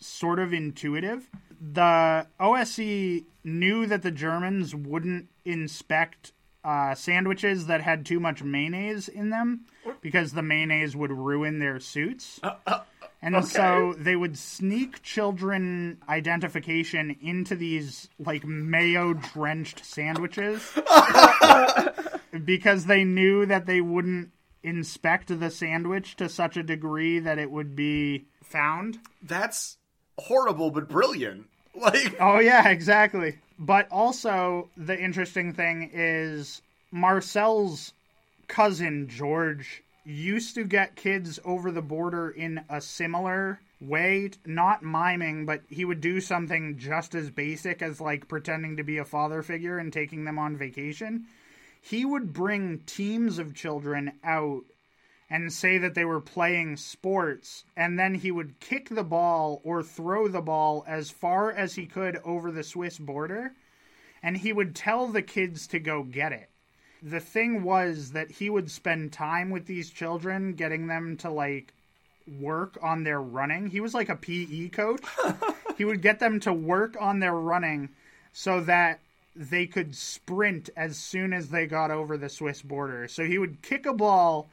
[0.00, 1.28] sort of intuitive.
[1.60, 6.32] The OSE knew that the Germans wouldn't inspect
[6.64, 9.62] uh, sandwiches that had too much mayonnaise in them
[10.00, 12.40] because the mayonnaise would ruin their suits.
[13.22, 20.62] And so they would sneak children identification into these like mayo drenched sandwiches
[22.44, 24.30] because they knew that they wouldn't
[24.62, 28.98] inspect the sandwich to such a degree that it would be found.
[29.22, 29.76] That's
[30.18, 31.46] horrible but brilliant.
[31.72, 33.38] Like Oh yeah, exactly.
[33.56, 37.92] But also the interesting thing is Marcel's
[38.48, 45.46] cousin George used to get kids over the border in a similar way, not miming,
[45.46, 49.42] but he would do something just as basic as like pretending to be a father
[49.42, 51.26] figure and taking them on vacation.
[51.80, 54.64] He would bring teams of children out
[55.30, 59.82] and say that they were playing sports, and then he would kick the ball or
[59.82, 63.52] throw the ball as far as he could over the Swiss border,
[64.22, 66.50] and he would tell the kids to go get it.
[67.02, 71.72] The thing was that he would spend time with these children, getting them to like
[72.38, 73.68] work on their running.
[73.68, 75.02] He was like a PE coach.
[75.78, 77.88] he would get them to work on their running
[78.32, 79.00] so that
[79.34, 83.08] they could sprint as soon as they got over the Swiss border.
[83.08, 84.48] So he would kick a ball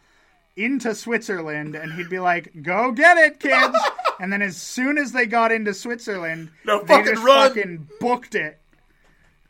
[0.55, 3.77] into Switzerland and he'd be like, "Go get it, kids!"
[4.19, 7.49] and then as soon as they got into Switzerland, No they fucking just run.
[7.49, 8.60] fucking booked it.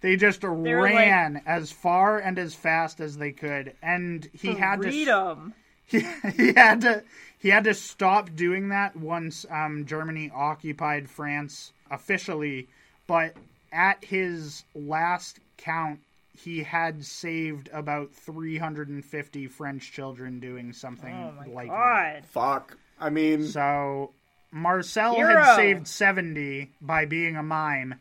[0.01, 4.81] They just were ran as far and as fast as they could, and he had
[4.81, 5.53] to freedom.
[5.86, 5.99] he,
[6.36, 7.03] he had to
[7.39, 12.67] he had to stop doing that once um, Germany occupied France officially.
[13.07, 13.36] But
[13.71, 15.99] at his last count,
[16.38, 22.25] he had saved about 350 French children doing something Oh my like that.
[22.25, 22.77] fuck.
[22.99, 24.12] I mean, So
[24.51, 25.41] Marcel Hero.
[25.43, 27.95] had saved 70 by being a mime.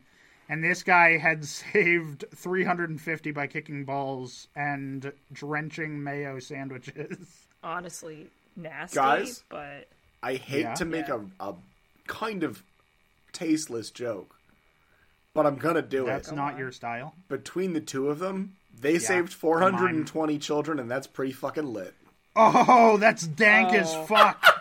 [0.49, 7.17] And this guy had saved 350 by kicking balls and drenching mayo sandwiches.
[7.63, 8.95] Honestly, nasty.
[8.95, 9.43] Guys?
[9.49, 9.87] but
[10.23, 10.73] I hate Yeah.
[10.75, 11.55] to make a, a
[12.07, 12.63] kind of
[13.33, 14.35] tasteless joke,
[15.33, 16.31] but I'm gonna do That's it.
[16.31, 17.13] That's not your style.
[17.27, 21.93] Between the two of them, they saved 420 children, and that's pretty fucking lit.
[22.35, 24.05] Oh, that's dank as oh.
[24.05, 24.43] fuck.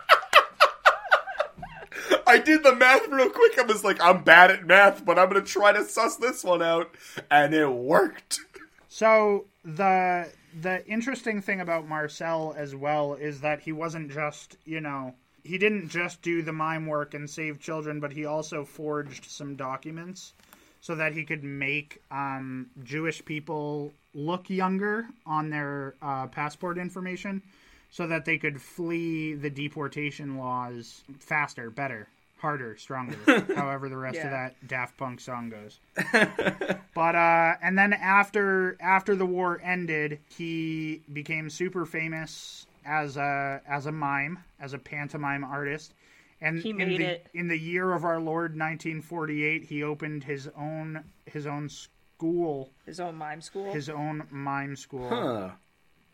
[2.26, 3.58] I did the math real quick.
[3.58, 6.62] I was like, I'm bad at math, but I'm gonna try to suss this one
[6.62, 6.94] out,
[7.30, 8.40] and it worked.
[8.88, 10.28] So the
[10.60, 15.14] the interesting thing about Marcel as well is that he wasn't just, you know,
[15.44, 19.54] he didn't just do the mime work and save children, but he also forged some
[19.54, 20.32] documents
[20.80, 27.42] so that he could make um, Jewish people look younger on their uh, passport information
[27.90, 33.16] so that they could flee the deportation laws faster, better, harder, stronger,
[33.56, 35.78] however the rest of that Daft Punk song goes.
[36.94, 43.60] But uh, and then after after the war ended, he became super famous as a
[43.68, 45.92] as a mime, as a pantomime artist.
[46.40, 47.26] And He in made the, it.
[47.34, 52.98] in the year of our Lord 1948, he opened his own his own school, his
[53.00, 53.72] own mime school.
[53.72, 55.08] his own mime school.
[55.08, 55.50] Huh.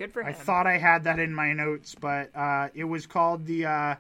[0.03, 0.27] Good for him.
[0.27, 3.95] I thought I had that in my notes, but uh, it was called the uh,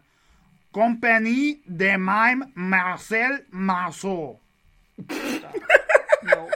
[0.75, 4.41] Compagnie de Mime Marcel Marceau.
[5.09, 5.15] no.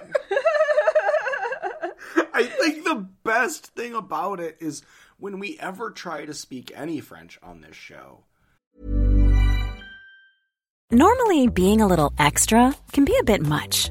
[2.35, 4.83] I think the best thing about it is
[5.17, 8.25] when we ever try to speak any French on this show.
[10.91, 13.91] Normally, being a little extra can be a bit much,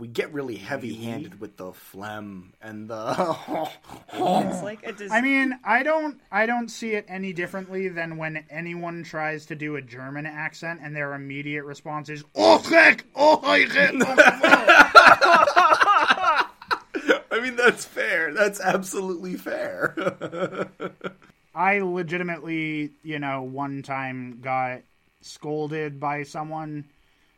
[0.00, 3.68] We get really heavy-handed with the phlegm and the...
[4.12, 8.16] It's like a dis- I mean, I don't I don't see it any differently than
[8.16, 13.04] when anyone tries to do a German accent and their immediate response is "Oh heck,
[13.14, 13.92] oh heck."
[17.32, 18.32] I mean, that's fair.
[18.34, 19.94] That's absolutely fair.
[21.54, 24.80] I legitimately, you know, one time got
[25.20, 26.84] scolded by someone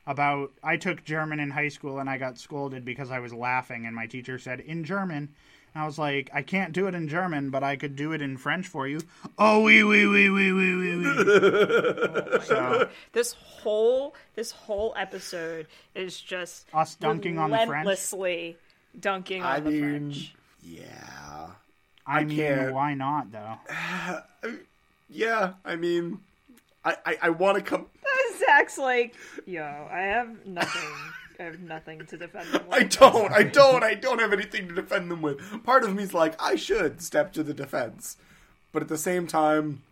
[0.06, 3.86] about I took German in high school and I got scolded because I was laughing
[3.86, 5.28] and my teacher said in German.
[5.74, 8.20] And I was like, I can't do it in German, but I could do it
[8.20, 9.00] in French for you.
[9.38, 12.40] Oh, oui, oui, oui, oui, oui, oui, oui.
[12.42, 17.70] so, this whole this whole episode is just Us dunking on the French?
[17.70, 18.56] relentlessly
[19.00, 20.34] dunking on I the mean, French.
[20.62, 21.46] yeah.
[22.06, 22.74] I mean, can't.
[22.74, 23.56] why not, though?
[25.08, 26.20] Yeah, I mean,
[26.84, 27.86] I, I, I want to come...
[28.46, 29.14] Zach's like,
[29.46, 30.90] yo, I have nothing.
[31.40, 32.74] I have nothing to defend them with.
[32.74, 35.64] I don't, I don't, I don't have anything to defend them with.
[35.64, 38.16] Part of me's like, I should step to the defense.
[38.70, 39.82] But at the same time,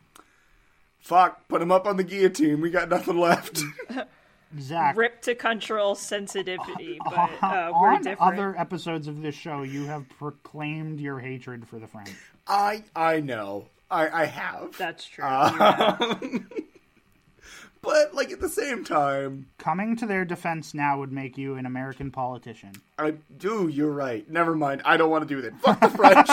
[1.00, 2.60] fuck, put him up on the guillotine.
[2.60, 3.62] We got nothing left.
[4.60, 8.20] Zach, Rip to cultural sensitivity, but uh, we're on different.
[8.34, 12.10] other episodes of this show, you have proclaimed your hatred for the French.
[12.48, 13.66] I I know.
[13.90, 14.76] I, I have.
[14.76, 15.24] That's true.
[15.24, 16.16] Uh,
[17.82, 21.66] but, like, at the same time, Coming to their defense now would make you an
[21.66, 22.72] American politician.
[22.98, 24.28] I do, you're right.
[24.30, 24.82] Never mind.
[24.84, 25.60] I don't want to do that.
[25.60, 26.28] Fuck the French.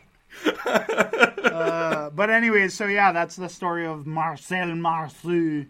[2.20, 5.64] But anyways, so yeah, that's the story of Marcel Marceau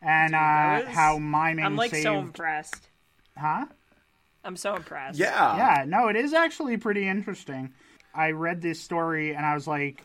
[0.00, 2.04] and uh, that was- how miming I'm like saved.
[2.04, 2.88] so impressed.
[3.36, 3.66] Huh?
[4.44, 5.18] I'm so impressed.
[5.18, 5.56] yeah.
[5.56, 7.72] Yeah, no, it is actually pretty interesting.
[8.14, 10.04] I read this story and I was like,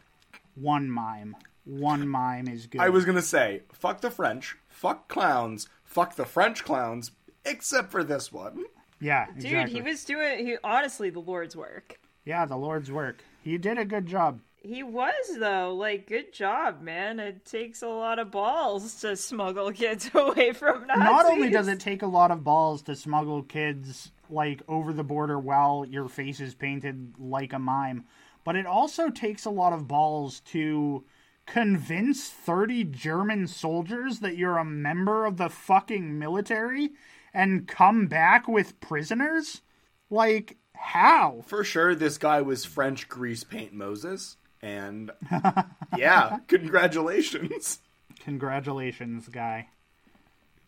[0.56, 1.36] one mime,
[1.66, 2.82] one mime is good.
[2.82, 7.12] I was going to say, fuck the French, fuck clowns, fuck the French clowns,
[7.46, 8.64] except for this one.
[9.00, 9.74] yeah, Dude, exactly.
[9.76, 12.00] he was doing he honestly the Lord's work.
[12.26, 13.24] yeah, the Lord's work.
[13.44, 14.40] He did a good job.
[14.62, 17.20] He was though, like good job, man.
[17.20, 21.04] It takes a lot of balls to smuggle kids away from Nazis.
[21.06, 25.04] Not only does it take a lot of balls to smuggle kids like over the
[25.04, 28.04] border while your face is painted like a mime,
[28.44, 31.04] but it also takes a lot of balls to
[31.52, 36.92] convince 30 German soldiers that you're a member of the fucking military
[37.34, 39.62] and come back with prisoners?
[40.10, 41.44] Like how?
[41.46, 44.38] For sure, this guy was French grease paint Moses.
[44.62, 45.12] And
[45.98, 47.80] yeah, congratulations.
[48.20, 49.70] Congratulations, guy.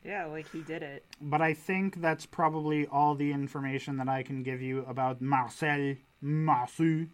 [0.04, 1.06] Yeah, like he did it.
[1.22, 5.96] But I think that's probably all the information that I can give you about Marcel
[6.22, 7.06] Marceau.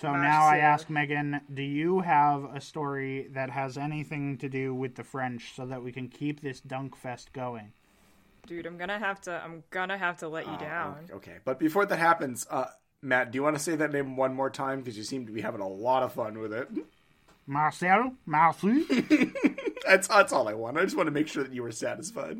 [0.00, 4.74] So now I ask Megan, do you have a story that has anything to do
[4.74, 7.72] with the French so that we can keep this dunk fest going?
[8.46, 11.06] Dude, I'm gonna have to I'm gonna have to let you down.
[11.10, 12.66] Okay, but before that happens, uh,
[13.00, 14.80] Matt, do you want to say that name one more time?
[14.80, 16.68] Because you seem to be having a lot of fun with it.
[17.46, 18.82] Marcel Marceau?
[19.86, 20.76] That's, that's all I want.
[20.78, 22.38] I just want to make sure that you were satisfied.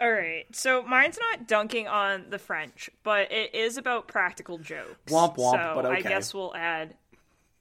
[0.00, 5.12] All right, so mine's not dunking on the French, but it is about practical jokes.
[5.12, 6.94] Womp womp, so but I guess we'll add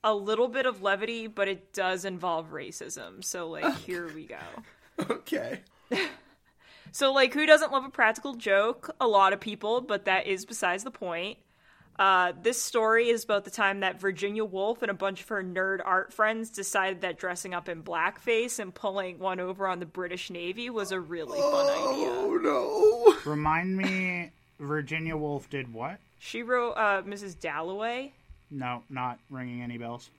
[0.04, 3.24] a little bit of levity, but it does involve racism.
[3.24, 4.38] So like, here we go.
[5.10, 5.62] Okay.
[6.96, 8.96] So, like, who doesn't love a practical joke?
[9.02, 11.38] A lot of people, but that is besides the point.
[11.98, 15.44] Uh, this story is about the time that Virginia Woolf and a bunch of her
[15.44, 19.86] nerd art friends decided that dressing up in blackface and pulling one over on the
[19.86, 22.10] British Navy was a really fun idea.
[22.10, 23.32] Oh no.
[23.32, 26.00] Remind me, Virginia Woolf did what?
[26.20, 27.40] She wrote uh, Mrs.
[27.40, 28.12] Dalloway.
[28.52, 30.10] No, not ringing any bells.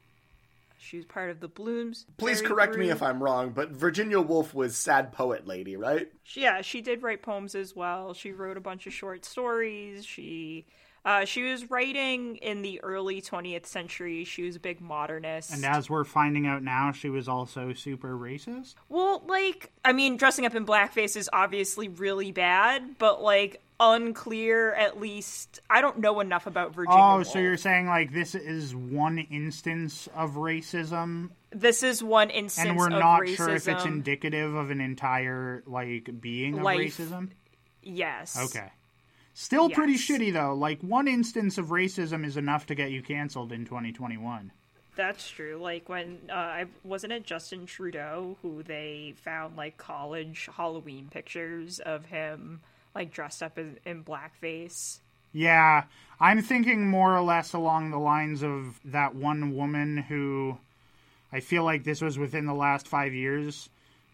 [0.79, 2.07] She was part of the Blooms.
[2.17, 6.09] Please Fairy correct me if I'm wrong, but Virginia Woolf was sad poet lady, right?
[6.35, 8.15] Yeah, she did write poems as well.
[8.15, 10.05] She wrote a bunch of short stories.
[10.05, 10.67] She
[11.07, 14.25] uh, she was writing in the early 20th century.
[14.25, 15.53] She was a big modernist.
[15.55, 18.75] And as we're finding out now, she was also super racist.
[18.89, 24.73] well, like, I mean, dressing up in blackface is obviously really bad, but like, unclear.
[24.73, 26.99] At least I don't know enough about Virginia.
[27.01, 27.29] Oh, Woolf.
[27.29, 32.79] so you're saying like this is one instance of racism, this is one instance and
[32.79, 33.37] we're not racism.
[33.37, 36.79] sure if it's indicative of an entire like being of Life.
[36.97, 37.29] racism.
[37.83, 38.39] yes.
[38.51, 38.71] Okay.
[39.39, 40.55] Still pretty shitty though.
[40.55, 44.51] Like one instance of racism is enough to get you canceled in 2021.
[44.97, 45.59] That's true.
[45.61, 51.81] Like when uh, I wasn't it Justin Trudeau who they found like college Halloween pictures
[51.81, 52.63] of him
[52.95, 55.01] like dressed up in, in blackface.
[55.35, 55.85] Yeah,
[56.19, 60.57] I'm thinking more or less along the lines of that one woman who
[61.31, 63.69] I feel like this was within the last five years.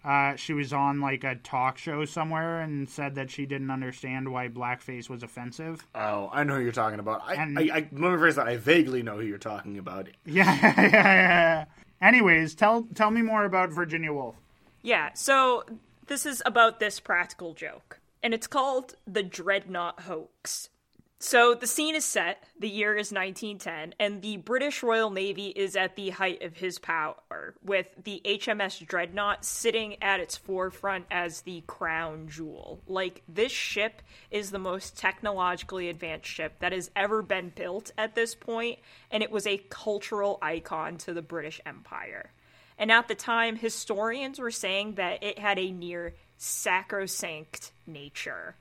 [0.05, 4.31] Uh, she was on like a talk show somewhere and said that she didn't understand
[4.33, 5.87] why blackface was offensive.
[5.95, 7.23] Oh, I know who you're talking about.
[7.25, 8.49] I, And- I, I, let me rephrase that.
[8.49, 10.09] I vaguely know who you're talking about.
[10.25, 11.65] Yeah, yeah, yeah, yeah.
[12.01, 14.35] Anyways, tell tell me more about Virginia Woolf.
[14.83, 15.63] Yeah, so
[16.09, 20.69] this is about this practical joke, and it's called the Dreadnought Hoax.
[21.25, 25.77] So the scene is set, the year is 1910, and the British Royal Navy is
[25.77, 31.43] at the height of his power, with the HMS Dreadnought sitting at its forefront as
[31.43, 32.81] the crown jewel.
[32.89, 34.03] Like, this ship
[34.33, 38.81] is the most technologically advanced ship that has ever been built at this point,
[39.13, 42.33] and it was a cultural icon to the British Empire.
[42.77, 48.57] And at the time, historians were saying that it had a near sacrosanct nature.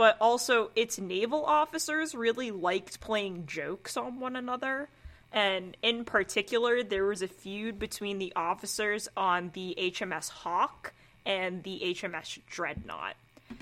[0.00, 4.88] But also, its naval officers really liked playing jokes on one another.
[5.30, 10.94] And in particular, there was a feud between the officers on the HMS Hawk
[11.26, 13.14] and the HMS Dreadnought.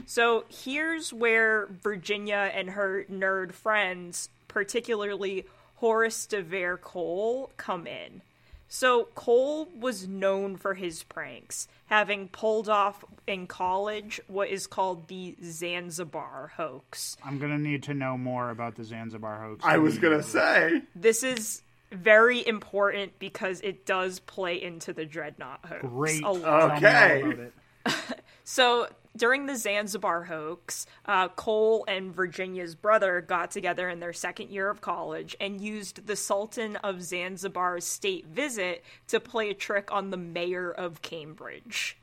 [0.07, 8.23] So here's where Virginia and her nerd friends, particularly Horace de Vere Cole, come in.
[8.69, 15.09] So Cole was known for his pranks, having pulled off in college what is called
[15.09, 17.17] the Zanzibar hoax.
[17.25, 19.65] I'm gonna need to know more about the Zanzibar hoax.
[19.65, 20.83] I was gonna say.
[20.95, 25.83] This is very important because it does play into the Dreadnought hoax.
[25.87, 26.23] Great.
[26.23, 26.41] a lot.
[26.43, 27.23] Tell me all Okay.
[27.23, 27.53] about it.
[28.45, 28.89] So
[29.19, 34.71] during the Zanzibar hoax, uh, Cole and Virginia's brother got together in their second year
[34.71, 40.11] of college and used the Sultan of Zanzibar's state visit to play a trick on
[40.11, 41.99] the mayor of Cambridge.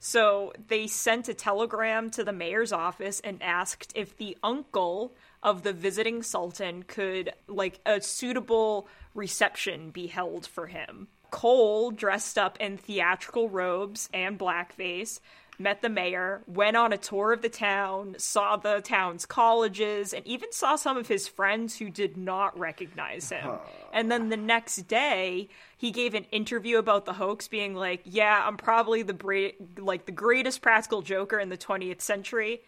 [0.00, 5.62] So they sent a telegram to the mayor's office and asked if the uncle of
[5.62, 11.08] the visiting sultan could like a suitable reception be held for him.
[11.30, 15.20] Cole, dressed up in theatrical robes and blackface,
[15.58, 20.26] met the mayor, went on a tour of the town, saw the town's colleges, and
[20.26, 23.58] even saw some of his friends who did not recognize him.
[23.92, 28.42] And then the next day, he gave an interview about the hoax, being like, "Yeah,
[28.46, 32.62] I'm probably the bra- like the greatest practical joker in the 20th century."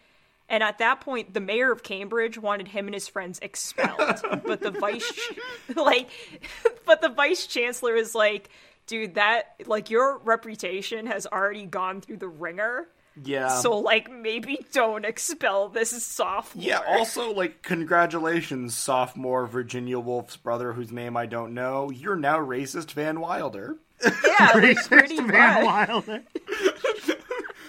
[0.51, 4.21] And at that point, the mayor of Cambridge wanted him and his friends expelled.
[4.45, 5.09] but the vice,
[5.75, 6.09] like,
[6.85, 8.49] but the vice chancellor is like,
[8.87, 12.87] dude, that like your reputation has already gone through the wringer.
[13.23, 13.49] Yeah.
[13.49, 16.63] So like, maybe don't expel this sophomore.
[16.65, 21.89] yeah, also, like, congratulations, sophomore Virginia Woolf's brother, whose name I don't know.
[21.91, 23.77] You're now racist Van Wilder.
[24.03, 25.65] yeah, like, pretty Racist Van much.
[25.65, 26.23] Wilder.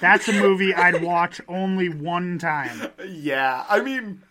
[0.00, 2.88] That's a movie I'd watch only one time.
[3.06, 4.22] Yeah, I mean,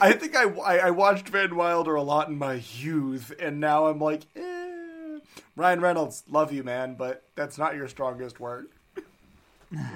[0.00, 3.86] I think I, I, I watched Van Wilder a lot in my youth, and now
[3.86, 4.63] I'm like, eh.
[5.56, 8.66] Ryan Reynolds, love you, man, but that's not your strongest work.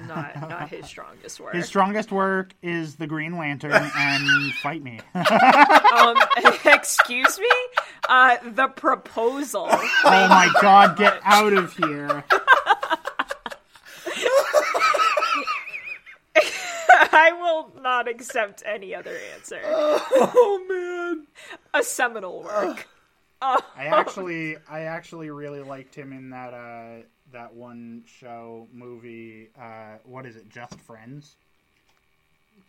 [0.07, 1.53] Not not his strongest work.
[1.53, 4.99] His strongest work is the Green Lantern and Fight Me.
[5.15, 6.17] um,
[6.65, 7.49] excuse me.
[8.09, 9.67] Uh, the proposal.
[9.69, 12.23] oh my god, get out of here.
[17.11, 19.59] I will not accept any other answer.
[19.65, 21.27] Oh, man.
[21.73, 22.87] A seminal work.
[23.41, 29.97] I actually I actually really liked him in that uh that one show movie uh
[30.03, 31.35] what is it, Just Friends?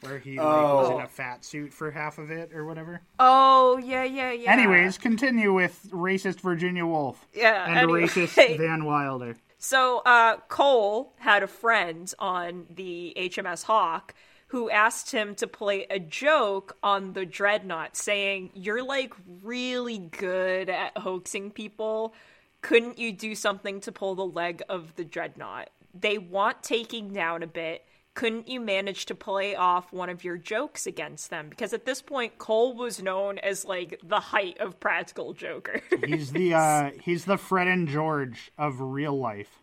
[0.03, 1.05] Where he like, was in Oh.
[1.05, 3.01] a fat suit for half of it or whatever.
[3.19, 4.51] Oh yeah, yeah, yeah.
[4.53, 7.27] Anyways, continue with racist Virginia Woolf.
[7.35, 8.03] Yeah, And anyway.
[8.05, 9.37] racist Van Wilder.
[9.59, 14.15] So uh, Cole had a friend on the HMS Hawk
[14.51, 20.69] who asked him to play a joke on the Dreadnought, saying, "You're like really good
[20.69, 22.15] at hoaxing people.
[22.61, 25.71] Couldn't you do something to pull the leg of the Dreadnought?
[25.95, 30.37] They want taking down a bit." Couldn't you manage to play off one of your
[30.37, 31.49] jokes against them?
[31.49, 35.81] Because at this point, Cole was known as like the height of practical joker.
[36.05, 39.63] He's the uh he's the Fred and George of real life.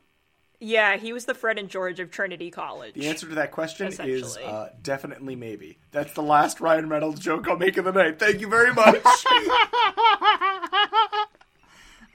[0.60, 2.96] Yeah, he was the Fred and George of Trinity College.
[2.96, 5.78] The answer to that question is uh, definitely maybe.
[5.92, 8.18] That's the last Ryan Reynolds joke I'll make of the night.
[8.18, 8.98] Thank you very much.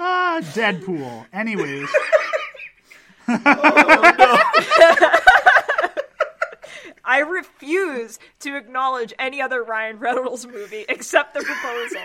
[0.04, 1.26] Ah, Deadpool.
[1.32, 1.88] Anyways,
[7.04, 12.00] I refuse to acknowledge any other Ryan Reynolds movie except The Proposal.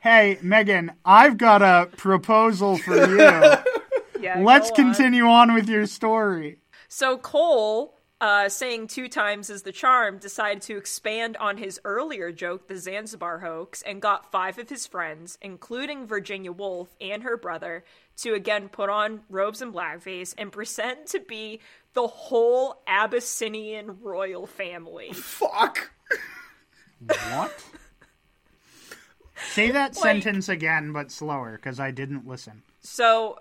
[0.00, 3.54] hey, Megan, I've got a proposal for you.
[4.24, 4.94] yeah, Let's go on.
[4.94, 6.58] continue on with your story.
[6.88, 12.32] So Cole, uh, saying two times is the charm, decided to expand on his earlier
[12.32, 17.36] joke, the Zanzibar hoax, and got five of his friends, including Virginia Woolf and her
[17.36, 17.84] brother,
[18.18, 21.60] to again put on robes and blackface and pretend to be
[21.94, 25.12] the whole Abyssinian royal family.
[25.12, 25.90] Fuck.
[27.32, 27.64] What?
[29.50, 32.62] Say that sentence again, but slower, because I didn't listen.
[32.80, 33.38] So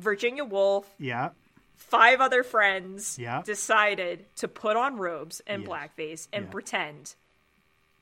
[0.00, 1.30] Virginia Woolf, Yeah.
[1.76, 3.42] five other friends, Yeah.
[3.42, 5.70] decided to put on robes and Yes.
[5.70, 6.50] blackface and Yeah.
[6.50, 7.14] pretend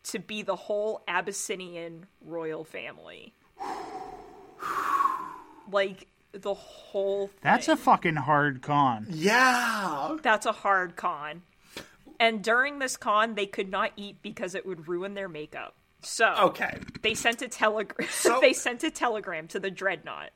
[0.05, 3.35] to be the whole Abyssinian royal family.
[5.71, 7.37] like the whole thing.
[7.43, 9.07] That's a fucking hard con.
[9.11, 10.17] Yeah.
[10.23, 11.43] That's a hard con.
[12.21, 15.75] And during this con, they could not eat because it would ruin their makeup.
[16.03, 16.79] So Okay.
[17.03, 18.09] they sent a telegram.
[18.11, 20.31] So- they sent a telegram to the dreadnought.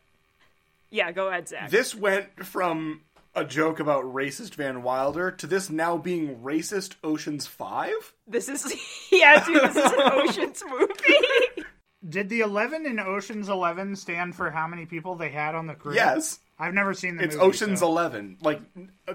[0.93, 1.71] Yeah, go ahead, Zach.
[1.71, 3.01] This went from
[3.35, 7.91] a joke about racist Van Wilder to this now being racist Ocean's 5?
[8.27, 8.75] This is
[9.11, 9.63] yeah, dude.
[9.63, 11.67] This is an Ocean's movie.
[12.09, 15.75] Did the 11 in Ocean's 11 stand for how many people they had on the
[15.75, 15.95] crew?
[15.95, 16.41] Yes.
[16.59, 17.47] I've never seen the It's movie.
[17.49, 18.37] Ocean's so- 11.
[18.41, 18.61] Like,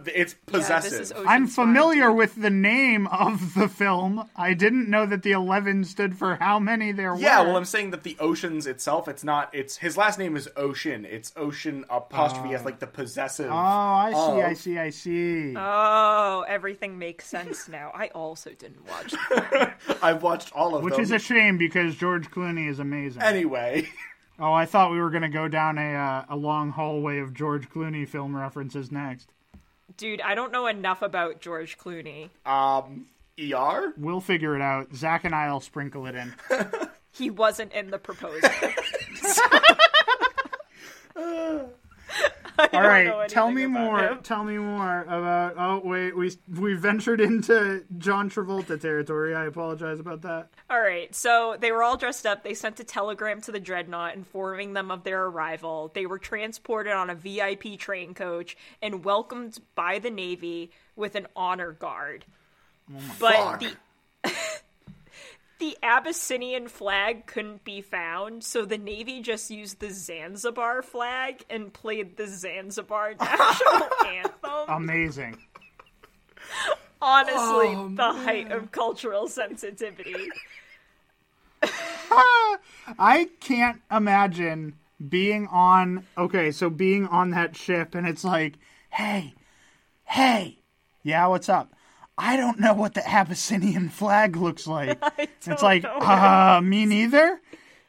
[0.05, 0.91] it's possessive.
[0.91, 4.29] this is Ocean's I'm familiar with the name of the film.
[4.35, 7.21] I didn't know that the 11 stood for how many there were.
[7.21, 10.49] Yeah, well, I'm saying that the Oceans itself, it's not, it's, his last name is
[10.57, 11.05] Ocean.
[11.05, 12.65] It's Ocean apostrophe as oh.
[12.65, 13.49] like the possessive.
[13.49, 15.53] Oh, I see, of- I see, I see.
[15.55, 17.91] Oh, everything makes sense now.
[17.93, 19.15] I also didn't watch.
[20.01, 21.03] I've watched all of Which them.
[21.03, 23.21] is a shame because George Clooney is amazing.
[23.21, 23.87] Anyway,
[24.39, 27.33] oh, I thought we were going to go down a uh, a long hallway of
[27.33, 29.31] George Clooney film references next.
[29.95, 32.29] Dude, I don't know enough about George Clooney.
[32.45, 33.07] um,
[33.39, 33.93] ER?
[33.97, 34.93] We'll figure it out.
[34.95, 36.33] Zach and I'll sprinkle it in.
[37.17, 38.47] He wasn't in the proposal.
[42.73, 43.99] All right, tell me more.
[43.99, 44.19] him.
[44.23, 45.55] Tell me more about.
[45.57, 49.35] Oh wait, we we ventured into John Travolta territory.
[49.35, 50.49] I apologize about that.
[50.69, 52.43] All right, so they were all dressed up.
[52.43, 55.91] They sent a telegram to the dreadnought informing them of their arrival.
[55.93, 61.27] They were transported on a VIP train coach and welcomed by the Navy with an
[61.35, 62.25] honor guard.
[62.91, 63.59] Oh but fuck.
[63.59, 63.73] the
[65.59, 71.73] the Abyssinian flag couldn't be found, so the Navy just used the Zanzibar flag and
[71.73, 74.51] played the Zanzibar national anthem.
[74.67, 75.37] Amazing.
[77.01, 77.37] Honestly,
[77.75, 80.29] oh, the height of cultural sensitivity.
[82.99, 84.75] I can't imagine
[85.09, 86.05] being on.
[86.17, 88.55] Okay, so being on that ship and it's like,
[88.89, 89.33] hey,
[90.05, 90.59] hey,
[91.03, 91.73] yeah, what's up?
[92.17, 95.01] I don't know what the Abyssinian flag looks like.
[95.17, 95.99] it's don't like, know.
[95.99, 97.39] uh, me neither.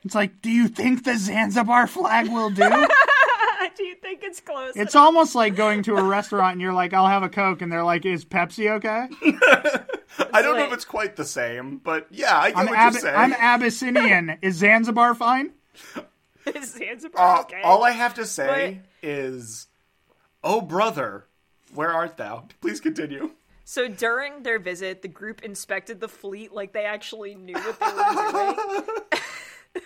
[0.05, 2.69] It's like, do you think the Zanzibar flag will do?
[3.77, 4.73] Do you think it's close?
[4.75, 7.71] It's almost like going to a restaurant and you're like, I'll have a Coke, and
[7.71, 9.07] they're like, is Pepsi okay?
[10.33, 12.93] I don't know if it's quite the same, but yeah, I get I'm, what Ab-
[12.95, 13.15] you're saying.
[13.17, 14.39] I'm Abyssinian.
[14.43, 15.53] is Zanzibar fine?
[16.47, 17.61] Is Zanzibar Uh, okay?
[17.63, 19.69] All I have to say is,
[20.43, 21.27] oh brother,
[21.73, 22.49] where art thou?
[22.61, 23.31] Please continue.
[23.69, 27.87] So during their visit, the group inspected the fleet like they actually knew what they
[27.93, 29.85] were doing.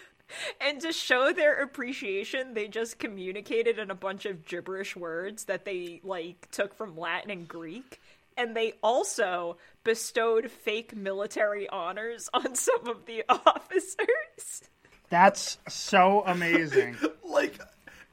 [0.60, 5.64] and to show their appreciation, they just communicated in a bunch of gibberish words that
[5.64, 8.00] they like took from Latin and Greek.
[8.36, 14.62] And they also bestowed fake military honors on some of the officers.
[15.10, 16.98] That's so amazing.
[17.24, 17.58] Like,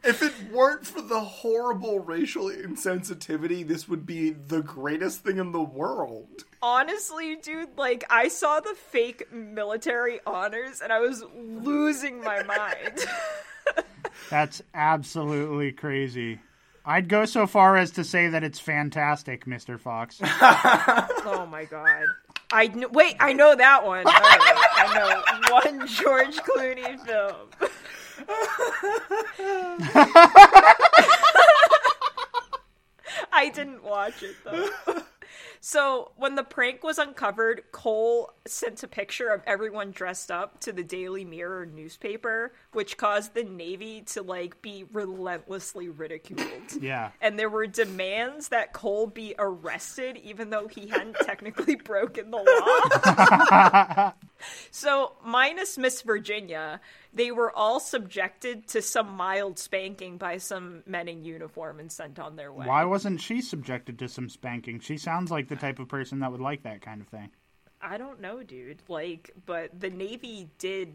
[0.04, 5.52] if it weren't for the horrible racial insensitivity, this would be the greatest thing in
[5.52, 6.46] the world.
[6.62, 13.06] Honestly, dude, like I saw the fake military honors and I was losing my mind.
[14.30, 16.40] That's absolutely crazy.
[16.86, 19.80] I'd go so far as to say that it's fantastic, Mr.
[19.80, 20.20] Fox.
[20.24, 22.06] oh my god.
[22.52, 24.08] I kn- wait, I know that one.
[24.08, 27.50] All right, I know one George Clooney film.
[33.32, 34.70] I didn't watch it though.
[35.62, 40.72] So when the prank was uncovered, Cole sent a picture of everyone dressed up to
[40.72, 46.42] the Daily Mirror newspaper, which caused the Navy to like be relentlessly ridiculed.
[46.80, 47.12] Yeah.
[47.22, 52.38] And there were demands that Cole be arrested even though he hadn't technically broken the
[52.38, 54.14] law.
[54.72, 56.80] so, minus Miss Virginia,
[57.14, 62.20] they were all subjected to some mild spanking by some men in uniform and sent
[62.20, 62.66] on their way.
[62.66, 64.80] Why wasn't she subjected to some spanking?
[64.80, 67.30] She sounds like the type of person that would like that kind of thing.
[67.82, 68.84] I don't know, dude.
[68.88, 70.94] Like, but the Navy did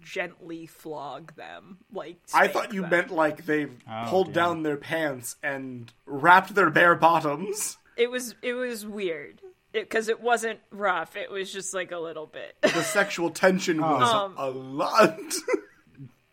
[0.00, 1.78] gently flog them.
[1.92, 2.90] Like, I thought you them.
[2.90, 4.32] meant like they Oh, pulled damn.
[4.34, 7.76] down their pants and rapped their bare bottoms.
[7.96, 9.41] it was it was weird
[9.72, 11.16] because it, wasn't rough.
[11.16, 12.56] It was just like a little bit.
[12.62, 15.18] The sexual tension was Um, a lot.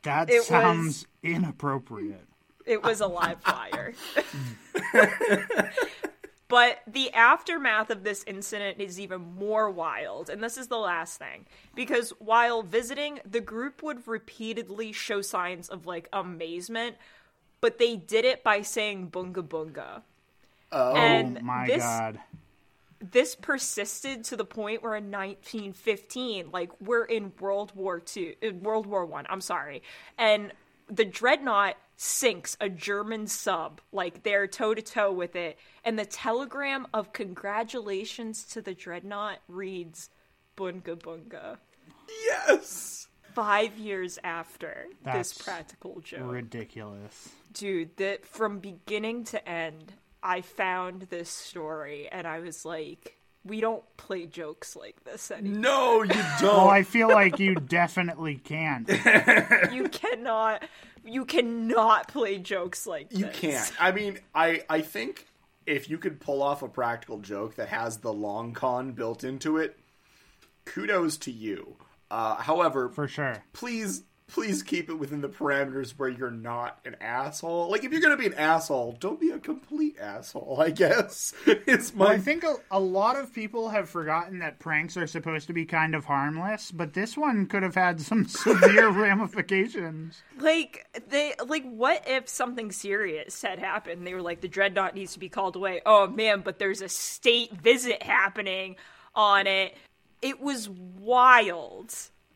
[0.03, 2.25] That It sounds was- inappropriate.
[2.65, 3.93] It was a live fire.
[6.47, 11.19] but the aftermath of this incident is even more wild, and this is the last
[11.19, 11.45] thing.
[11.75, 16.95] Because while visiting, the group would repeatedly show signs of like amazement,
[17.61, 20.01] but they did it by saying bunga bunga.
[20.71, 22.19] Oh, and My this, God.
[23.01, 28.61] This persisted to the point where in 1915 like we're in world war two in
[28.61, 29.81] world war one i'm sorry
[30.17, 30.51] and
[30.89, 36.05] the dreadnought sinks a german sub like they're toe to toe with it and the
[36.05, 40.09] telegram of congratulations to the dreadnought reads
[40.57, 41.57] bunga bunga
[42.25, 43.07] yes.
[43.33, 47.29] five years after That's this practical joke Ridiculous.
[47.53, 49.93] dude that from beginning to end
[50.23, 55.59] i found this story and i was like we don't play jokes like this anymore
[55.61, 56.57] No, you Oh, don't.
[56.57, 58.85] Well, I feel like you definitely can.
[59.71, 60.63] you cannot
[61.05, 63.73] you cannot play jokes like You this can't.
[63.79, 65.25] I mean, I I think
[65.65, 69.55] if you could pull off a practical joke that has the long con built into
[69.57, 69.79] it,
[70.65, 71.77] kudos to you.
[72.11, 73.41] Uh, however, For sure.
[73.53, 77.69] please please keep it within the parameters where you're not an asshole.
[77.69, 80.57] Like if you're gonna be an asshole, don't be a complete asshole.
[80.59, 82.05] I guess it's my.
[82.05, 85.53] Well, I think a, a lot of people have forgotten that pranks are supposed to
[85.53, 90.21] be kind of harmless, but this one could have had some severe ramifications.
[90.39, 95.13] like they like what if something serious had happened they were like the dreadnought needs
[95.13, 98.75] to be called away oh man but there's a state visit happening
[99.15, 99.75] on it
[100.21, 101.93] it was wild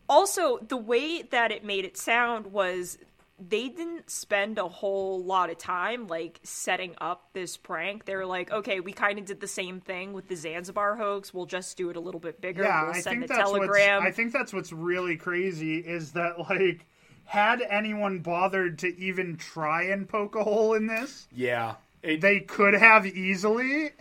[0.09, 2.97] also the way that it made it sound was
[3.39, 8.05] they didn't spend a whole lot of time like setting up this prank.
[8.05, 11.33] They were like okay we kind of did the same thing with the zanzibar hoax.
[11.33, 12.63] We'll just do it a little bit bigger.
[12.63, 14.03] Yeah, we'll I send think a that's telegram.
[14.03, 16.85] What's I think that's what's really crazy is that like
[17.25, 21.75] had anyone bothered to even try and poke a hole in this, yeah.
[22.01, 23.91] It, they could have easily.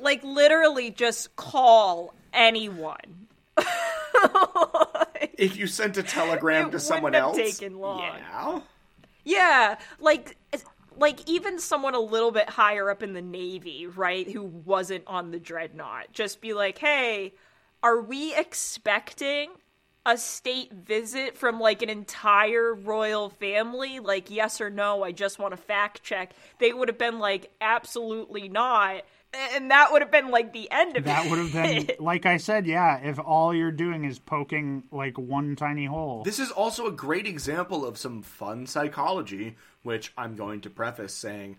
[0.00, 3.28] like literally just call anyone
[5.38, 8.00] if you sent a telegram to someone have else, taken long.
[8.00, 8.60] yeah.
[9.24, 10.36] Yeah, like
[10.96, 15.30] like even someone a little bit higher up in the navy, right, who wasn't on
[15.30, 17.34] the dreadnought, just be like, "Hey,
[17.82, 19.50] are we expecting
[20.06, 24.00] a state visit from like an entire royal family?
[24.00, 25.02] Like yes or no?
[25.02, 29.02] I just want to fact check." They would have been like, "Absolutely not."
[29.32, 31.28] And that would have been like the end of That it.
[31.28, 35.18] That would have been like I said, yeah, if all you're doing is poking like
[35.18, 36.24] one tiny hole.
[36.24, 41.14] This is also a great example of some fun psychology, which I'm going to preface
[41.14, 41.56] saying,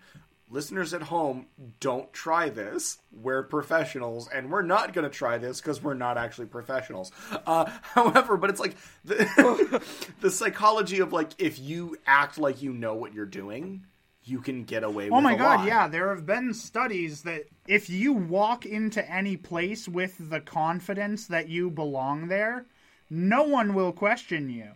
[0.52, 1.46] listeners at home,
[1.80, 2.98] don't try this.
[3.10, 7.10] We're professionals, and we're not going to try this because we're not actually professionals.
[7.46, 9.82] Uh, however, but it's like the,
[10.20, 13.86] the psychology of like if you act like you know what you're doing,
[14.24, 15.60] you can get away oh with Oh my a god, lot.
[15.60, 21.26] yeah, there have been studies that if you walk into any place with the confidence
[21.26, 22.66] that you belong there,
[23.10, 24.72] no one will question you.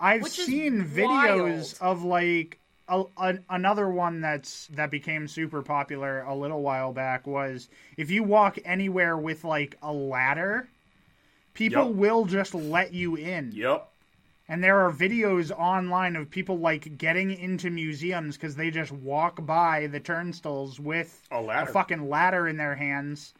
[0.00, 1.80] I've Which seen videos wild.
[1.80, 7.26] of like a, a, another one that's that became super popular a little while back
[7.26, 10.68] was if you walk anywhere with like a ladder,
[11.54, 11.94] people Yep.
[11.94, 13.52] will just let you in.
[13.52, 13.93] Yep.
[14.48, 19.44] And there are videos online of people like getting into museums because they just walk
[19.46, 21.70] by the turnstiles with A ladder.
[21.72, 23.32] fucking ladder in their hands.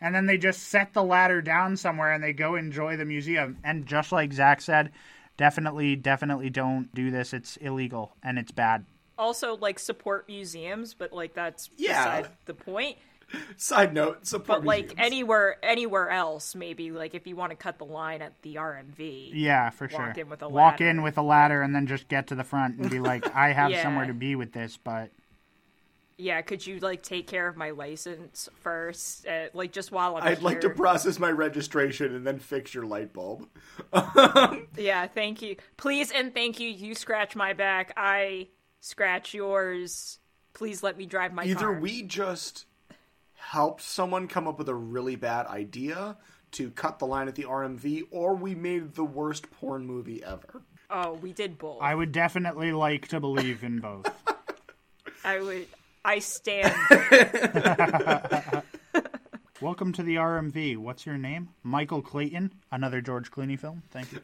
[0.00, 3.58] And then they just set the ladder down somewhere and they go enjoy the museum.
[3.62, 4.90] And just like Zach said,
[5.36, 7.32] definitely, definitely don't do this.
[7.32, 8.84] It's illegal and it's bad.
[9.16, 12.20] also like support museums, but like that's Yeah.
[12.20, 12.96] beside the point.
[13.56, 15.00] Side note, support But like museums.
[15.06, 19.30] anywhere anywhere else, maybe like if you want to cut the line at the RMV.
[19.34, 20.22] Yeah, for Walk sure.
[20.24, 20.88] in with a Walk ladder.
[20.88, 23.52] in with a ladder and then just get to the front and be like, I
[23.52, 23.82] have Yeah.
[23.82, 25.10] somewhere to be with this, but
[26.16, 29.26] Yeah, could you like take care of my license first?
[29.26, 32.86] Uh, like just while I'm I'd like to process my registration and then fix your
[32.86, 33.46] light bulb.
[34.76, 35.56] Yeah, thank you.
[35.76, 36.68] Please and thank you.
[36.68, 38.48] You scratch my back, I
[38.80, 40.18] scratch yours.
[40.54, 41.80] Please let me drive my Either car.
[41.80, 42.64] we just
[43.38, 46.16] helped someone come up with a really bad idea
[46.52, 50.62] to cut the line at the RMV, or we made the worst porn movie ever.
[50.90, 51.82] Oh, we did both.
[51.82, 54.06] I would definitely like to believe in both.
[55.24, 55.66] I would.
[56.04, 56.74] I stand.
[59.60, 60.76] Welcome to the RMV.
[60.78, 61.50] What's your name?
[61.62, 62.52] Michael Clayton.
[62.70, 63.82] Another George Clooney film.
[63.90, 64.20] Thank you.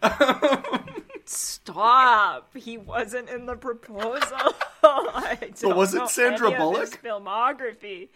[1.26, 2.56] Stop.
[2.56, 4.54] He wasn't in the proposal.
[4.82, 7.02] I don't was it know Sandra any Bullock?
[7.02, 8.08] filmography.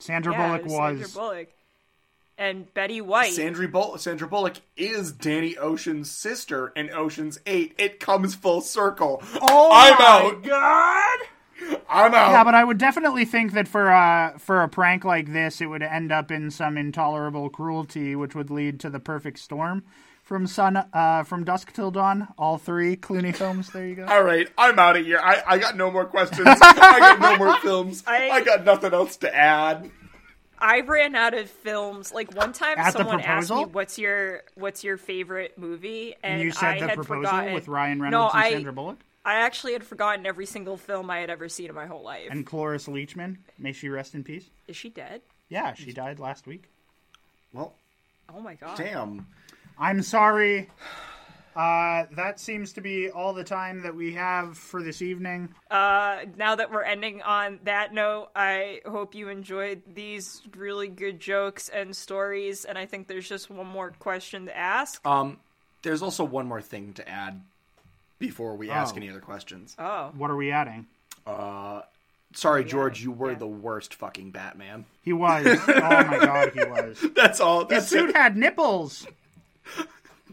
[0.00, 0.98] Sandra Yeah, Bullock it was was.
[1.12, 1.48] Sandra Bullock.
[2.38, 3.32] And Betty White.
[3.34, 7.74] Sandra, Bull- Sandra Bullock is Danny Ocean's sister in Ocean's 8.
[7.76, 9.22] It comes full circle.
[9.42, 10.42] Oh I'm my out.
[10.42, 11.18] god!
[11.88, 12.30] I'm out.
[12.30, 15.66] Yeah, but I would definitely think that for a for a prank like this, it
[15.66, 19.84] would end up in some intolerable cruelty, which would lead to the perfect storm.
[20.30, 23.68] From sun, uh, from dusk till dawn, all three Clooney films.
[23.70, 24.04] There you go.
[24.06, 25.18] All right, I'm out of here.
[25.20, 26.46] I, I got no more questions.
[26.62, 28.04] I got no more films.
[28.06, 29.90] I- I got nothing else to add.
[30.56, 32.12] I ran out of films.
[32.14, 36.52] Like one time, At someone asked me, "What's your What's your favorite movie?" And, you
[36.52, 37.52] said I the had proposal forgotten.
[37.54, 41.10] with Ryan no, Reynolds and I, Sandra Bullock I actually had forgotten every single film
[41.10, 42.28] I had ever seen in my whole life.
[42.30, 43.38] and Cloris Leachman.
[43.58, 44.44] May she rest in peace.
[44.68, 45.22] Is she dead?
[45.48, 46.70] Yeah, she died last week.
[47.52, 47.74] Well,
[48.32, 48.76] Oh my god!
[48.76, 49.26] damn.
[49.80, 50.68] I'm sorry.
[51.56, 55.48] Uh, that seems to be all the time that we have for this evening.
[55.70, 61.18] Uh, now that we're ending on that note, I hope you enjoyed these really good
[61.18, 62.64] jokes and stories.
[62.64, 65.04] And I think there's just one more question to ask.
[65.04, 65.38] Um,
[65.82, 67.40] there's also one more thing to add
[68.20, 68.98] before we ask Oh.
[68.98, 69.74] any other questions.
[69.78, 70.86] oh, What are we adding?
[72.32, 73.38] Sorry, George, you were yeah.
[73.38, 74.84] the worst fucking Batman.
[75.02, 75.46] He was.
[75.68, 77.04] oh my god, he was.
[77.16, 77.66] That's all.
[77.66, 78.16] His suit it.
[78.16, 79.04] had nipples.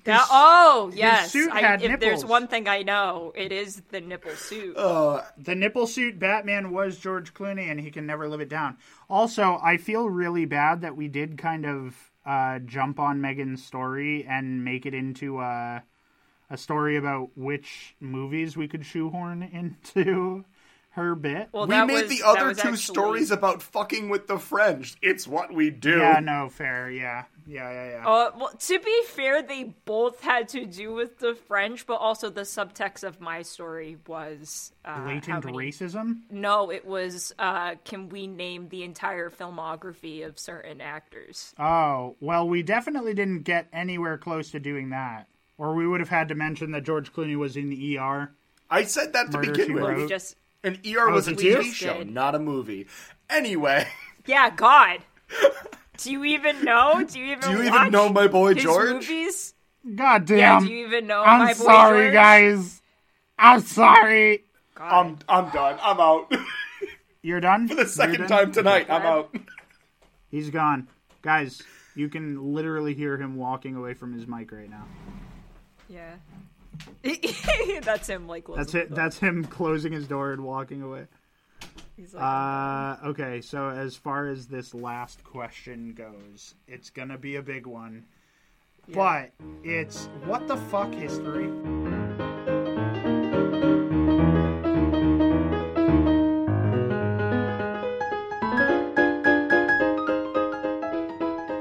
[0.03, 1.31] That, oh yes.
[1.31, 4.75] suit I, had if there's one thing I know, it is the nipple suit.
[4.75, 8.77] The nipple suit Batman was George Clooney, and he can never live it down.
[9.09, 14.25] Also, I feel really bad that we did kind of uh, jump on Megan's story
[14.27, 15.83] and make it into a,
[16.49, 20.45] a story about which movies we could shoehorn into
[20.91, 21.49] her bit.
[21.51, 24.95] well, we made was, the other two actually- stories about fucking with the French.
[25.01, 25.99] It's what we do.
[25.99, 26.89] yeah, no, fair.
[26.89, 28.07] Yeah, yeah, yeah, yeah.
[28.07, 32.29] Uh, well, to be fair, they both had to do with the French, but also
[32.29, 36.19] the subtext of my story was uh, Blatant many- racism.
[36.29, 41.53] No, it was uh, can we name the entire filmography of certain actors?
[41.57, 45.27] Oh, well, we definitely didn't get anywhere close to doing that.
[45.57, 48.31] Or we would have had to mention that George Clooney was in the ER.
[48.69, 49.83] I said that to Murder, begin with.
[49.83, 50.09] Wrote.
[50.09, 51.33] Just An ER was a?
[51.33, 52.11] TV show, Did.
[52.11, 52.87] not a movie.
[53.29, 53.87] Anyway,
[54.25, 54.99] yeah, God.
[55.97, 57.03] Do you even know?
[57.03, 58.93] Do you even do you even know my boy his George?
[58.93, 59.53] movies?
[59.95, 60.65] God Yeah, damn.
[60.67, 62.13] do you even know I'm my boy sorry, George?
[62.13, 62.81] guys.
[63.39, 64.43] I'm sorry.
[64.75, 64.91] God.
[64.91, 65.77] I'm I'm done.
[65.81, 66.31] I'm out.
[67.21, 67.67] You're done?
[67.67, 69.35] For the second time tonight, I'm out.
[70.29, 70.87] He's gone.
[71.21, 71.61] Guys,
[71.95, 74.85] you can literally hear him walking away from his mic right now.
[75.89, 76.15] yeah.
[77.81, 78.89] That's him, like That's it.
[78.89, 79.03] the door.
[79.03, 81.07] That's him closing his door and walking away.
[81.97, 87.37] He's like, Uh, okay, so as far as this last question goes, it's gonna be
[87.37, 88.05] a big one.
[88.87, 89.31] But
[89.63, 91.49] it's what the fuck history?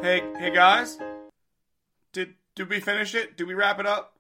[0.03, 0.99] Hey, hey guys.
[2.12, 3.37] Did did we finish it?
[3.37, 4.15] Did we wrap it up?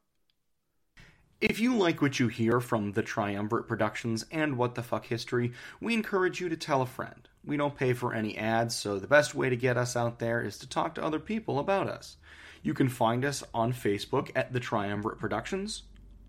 [1.40, 5.52] If you like what you hear from the Triumvirate Productions and What the Fuck History,
[5.82, 7.28] we encourage you to tell a friend.
[7.44, 10.40] We don't pay for any ads, so the best way to get us out there
[10.40, 12.16] is to talk to other people about us.
[12.62, 15.82] You can find us on Facebook at the Triumvirate Productions,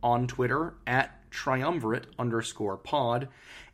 [0.03, 3.29] on Twitter at triumvirate underscore pod,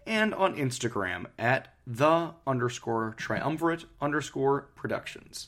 [0.06, 5.48] and on Instagram at the underscore triumvirate underscore productions.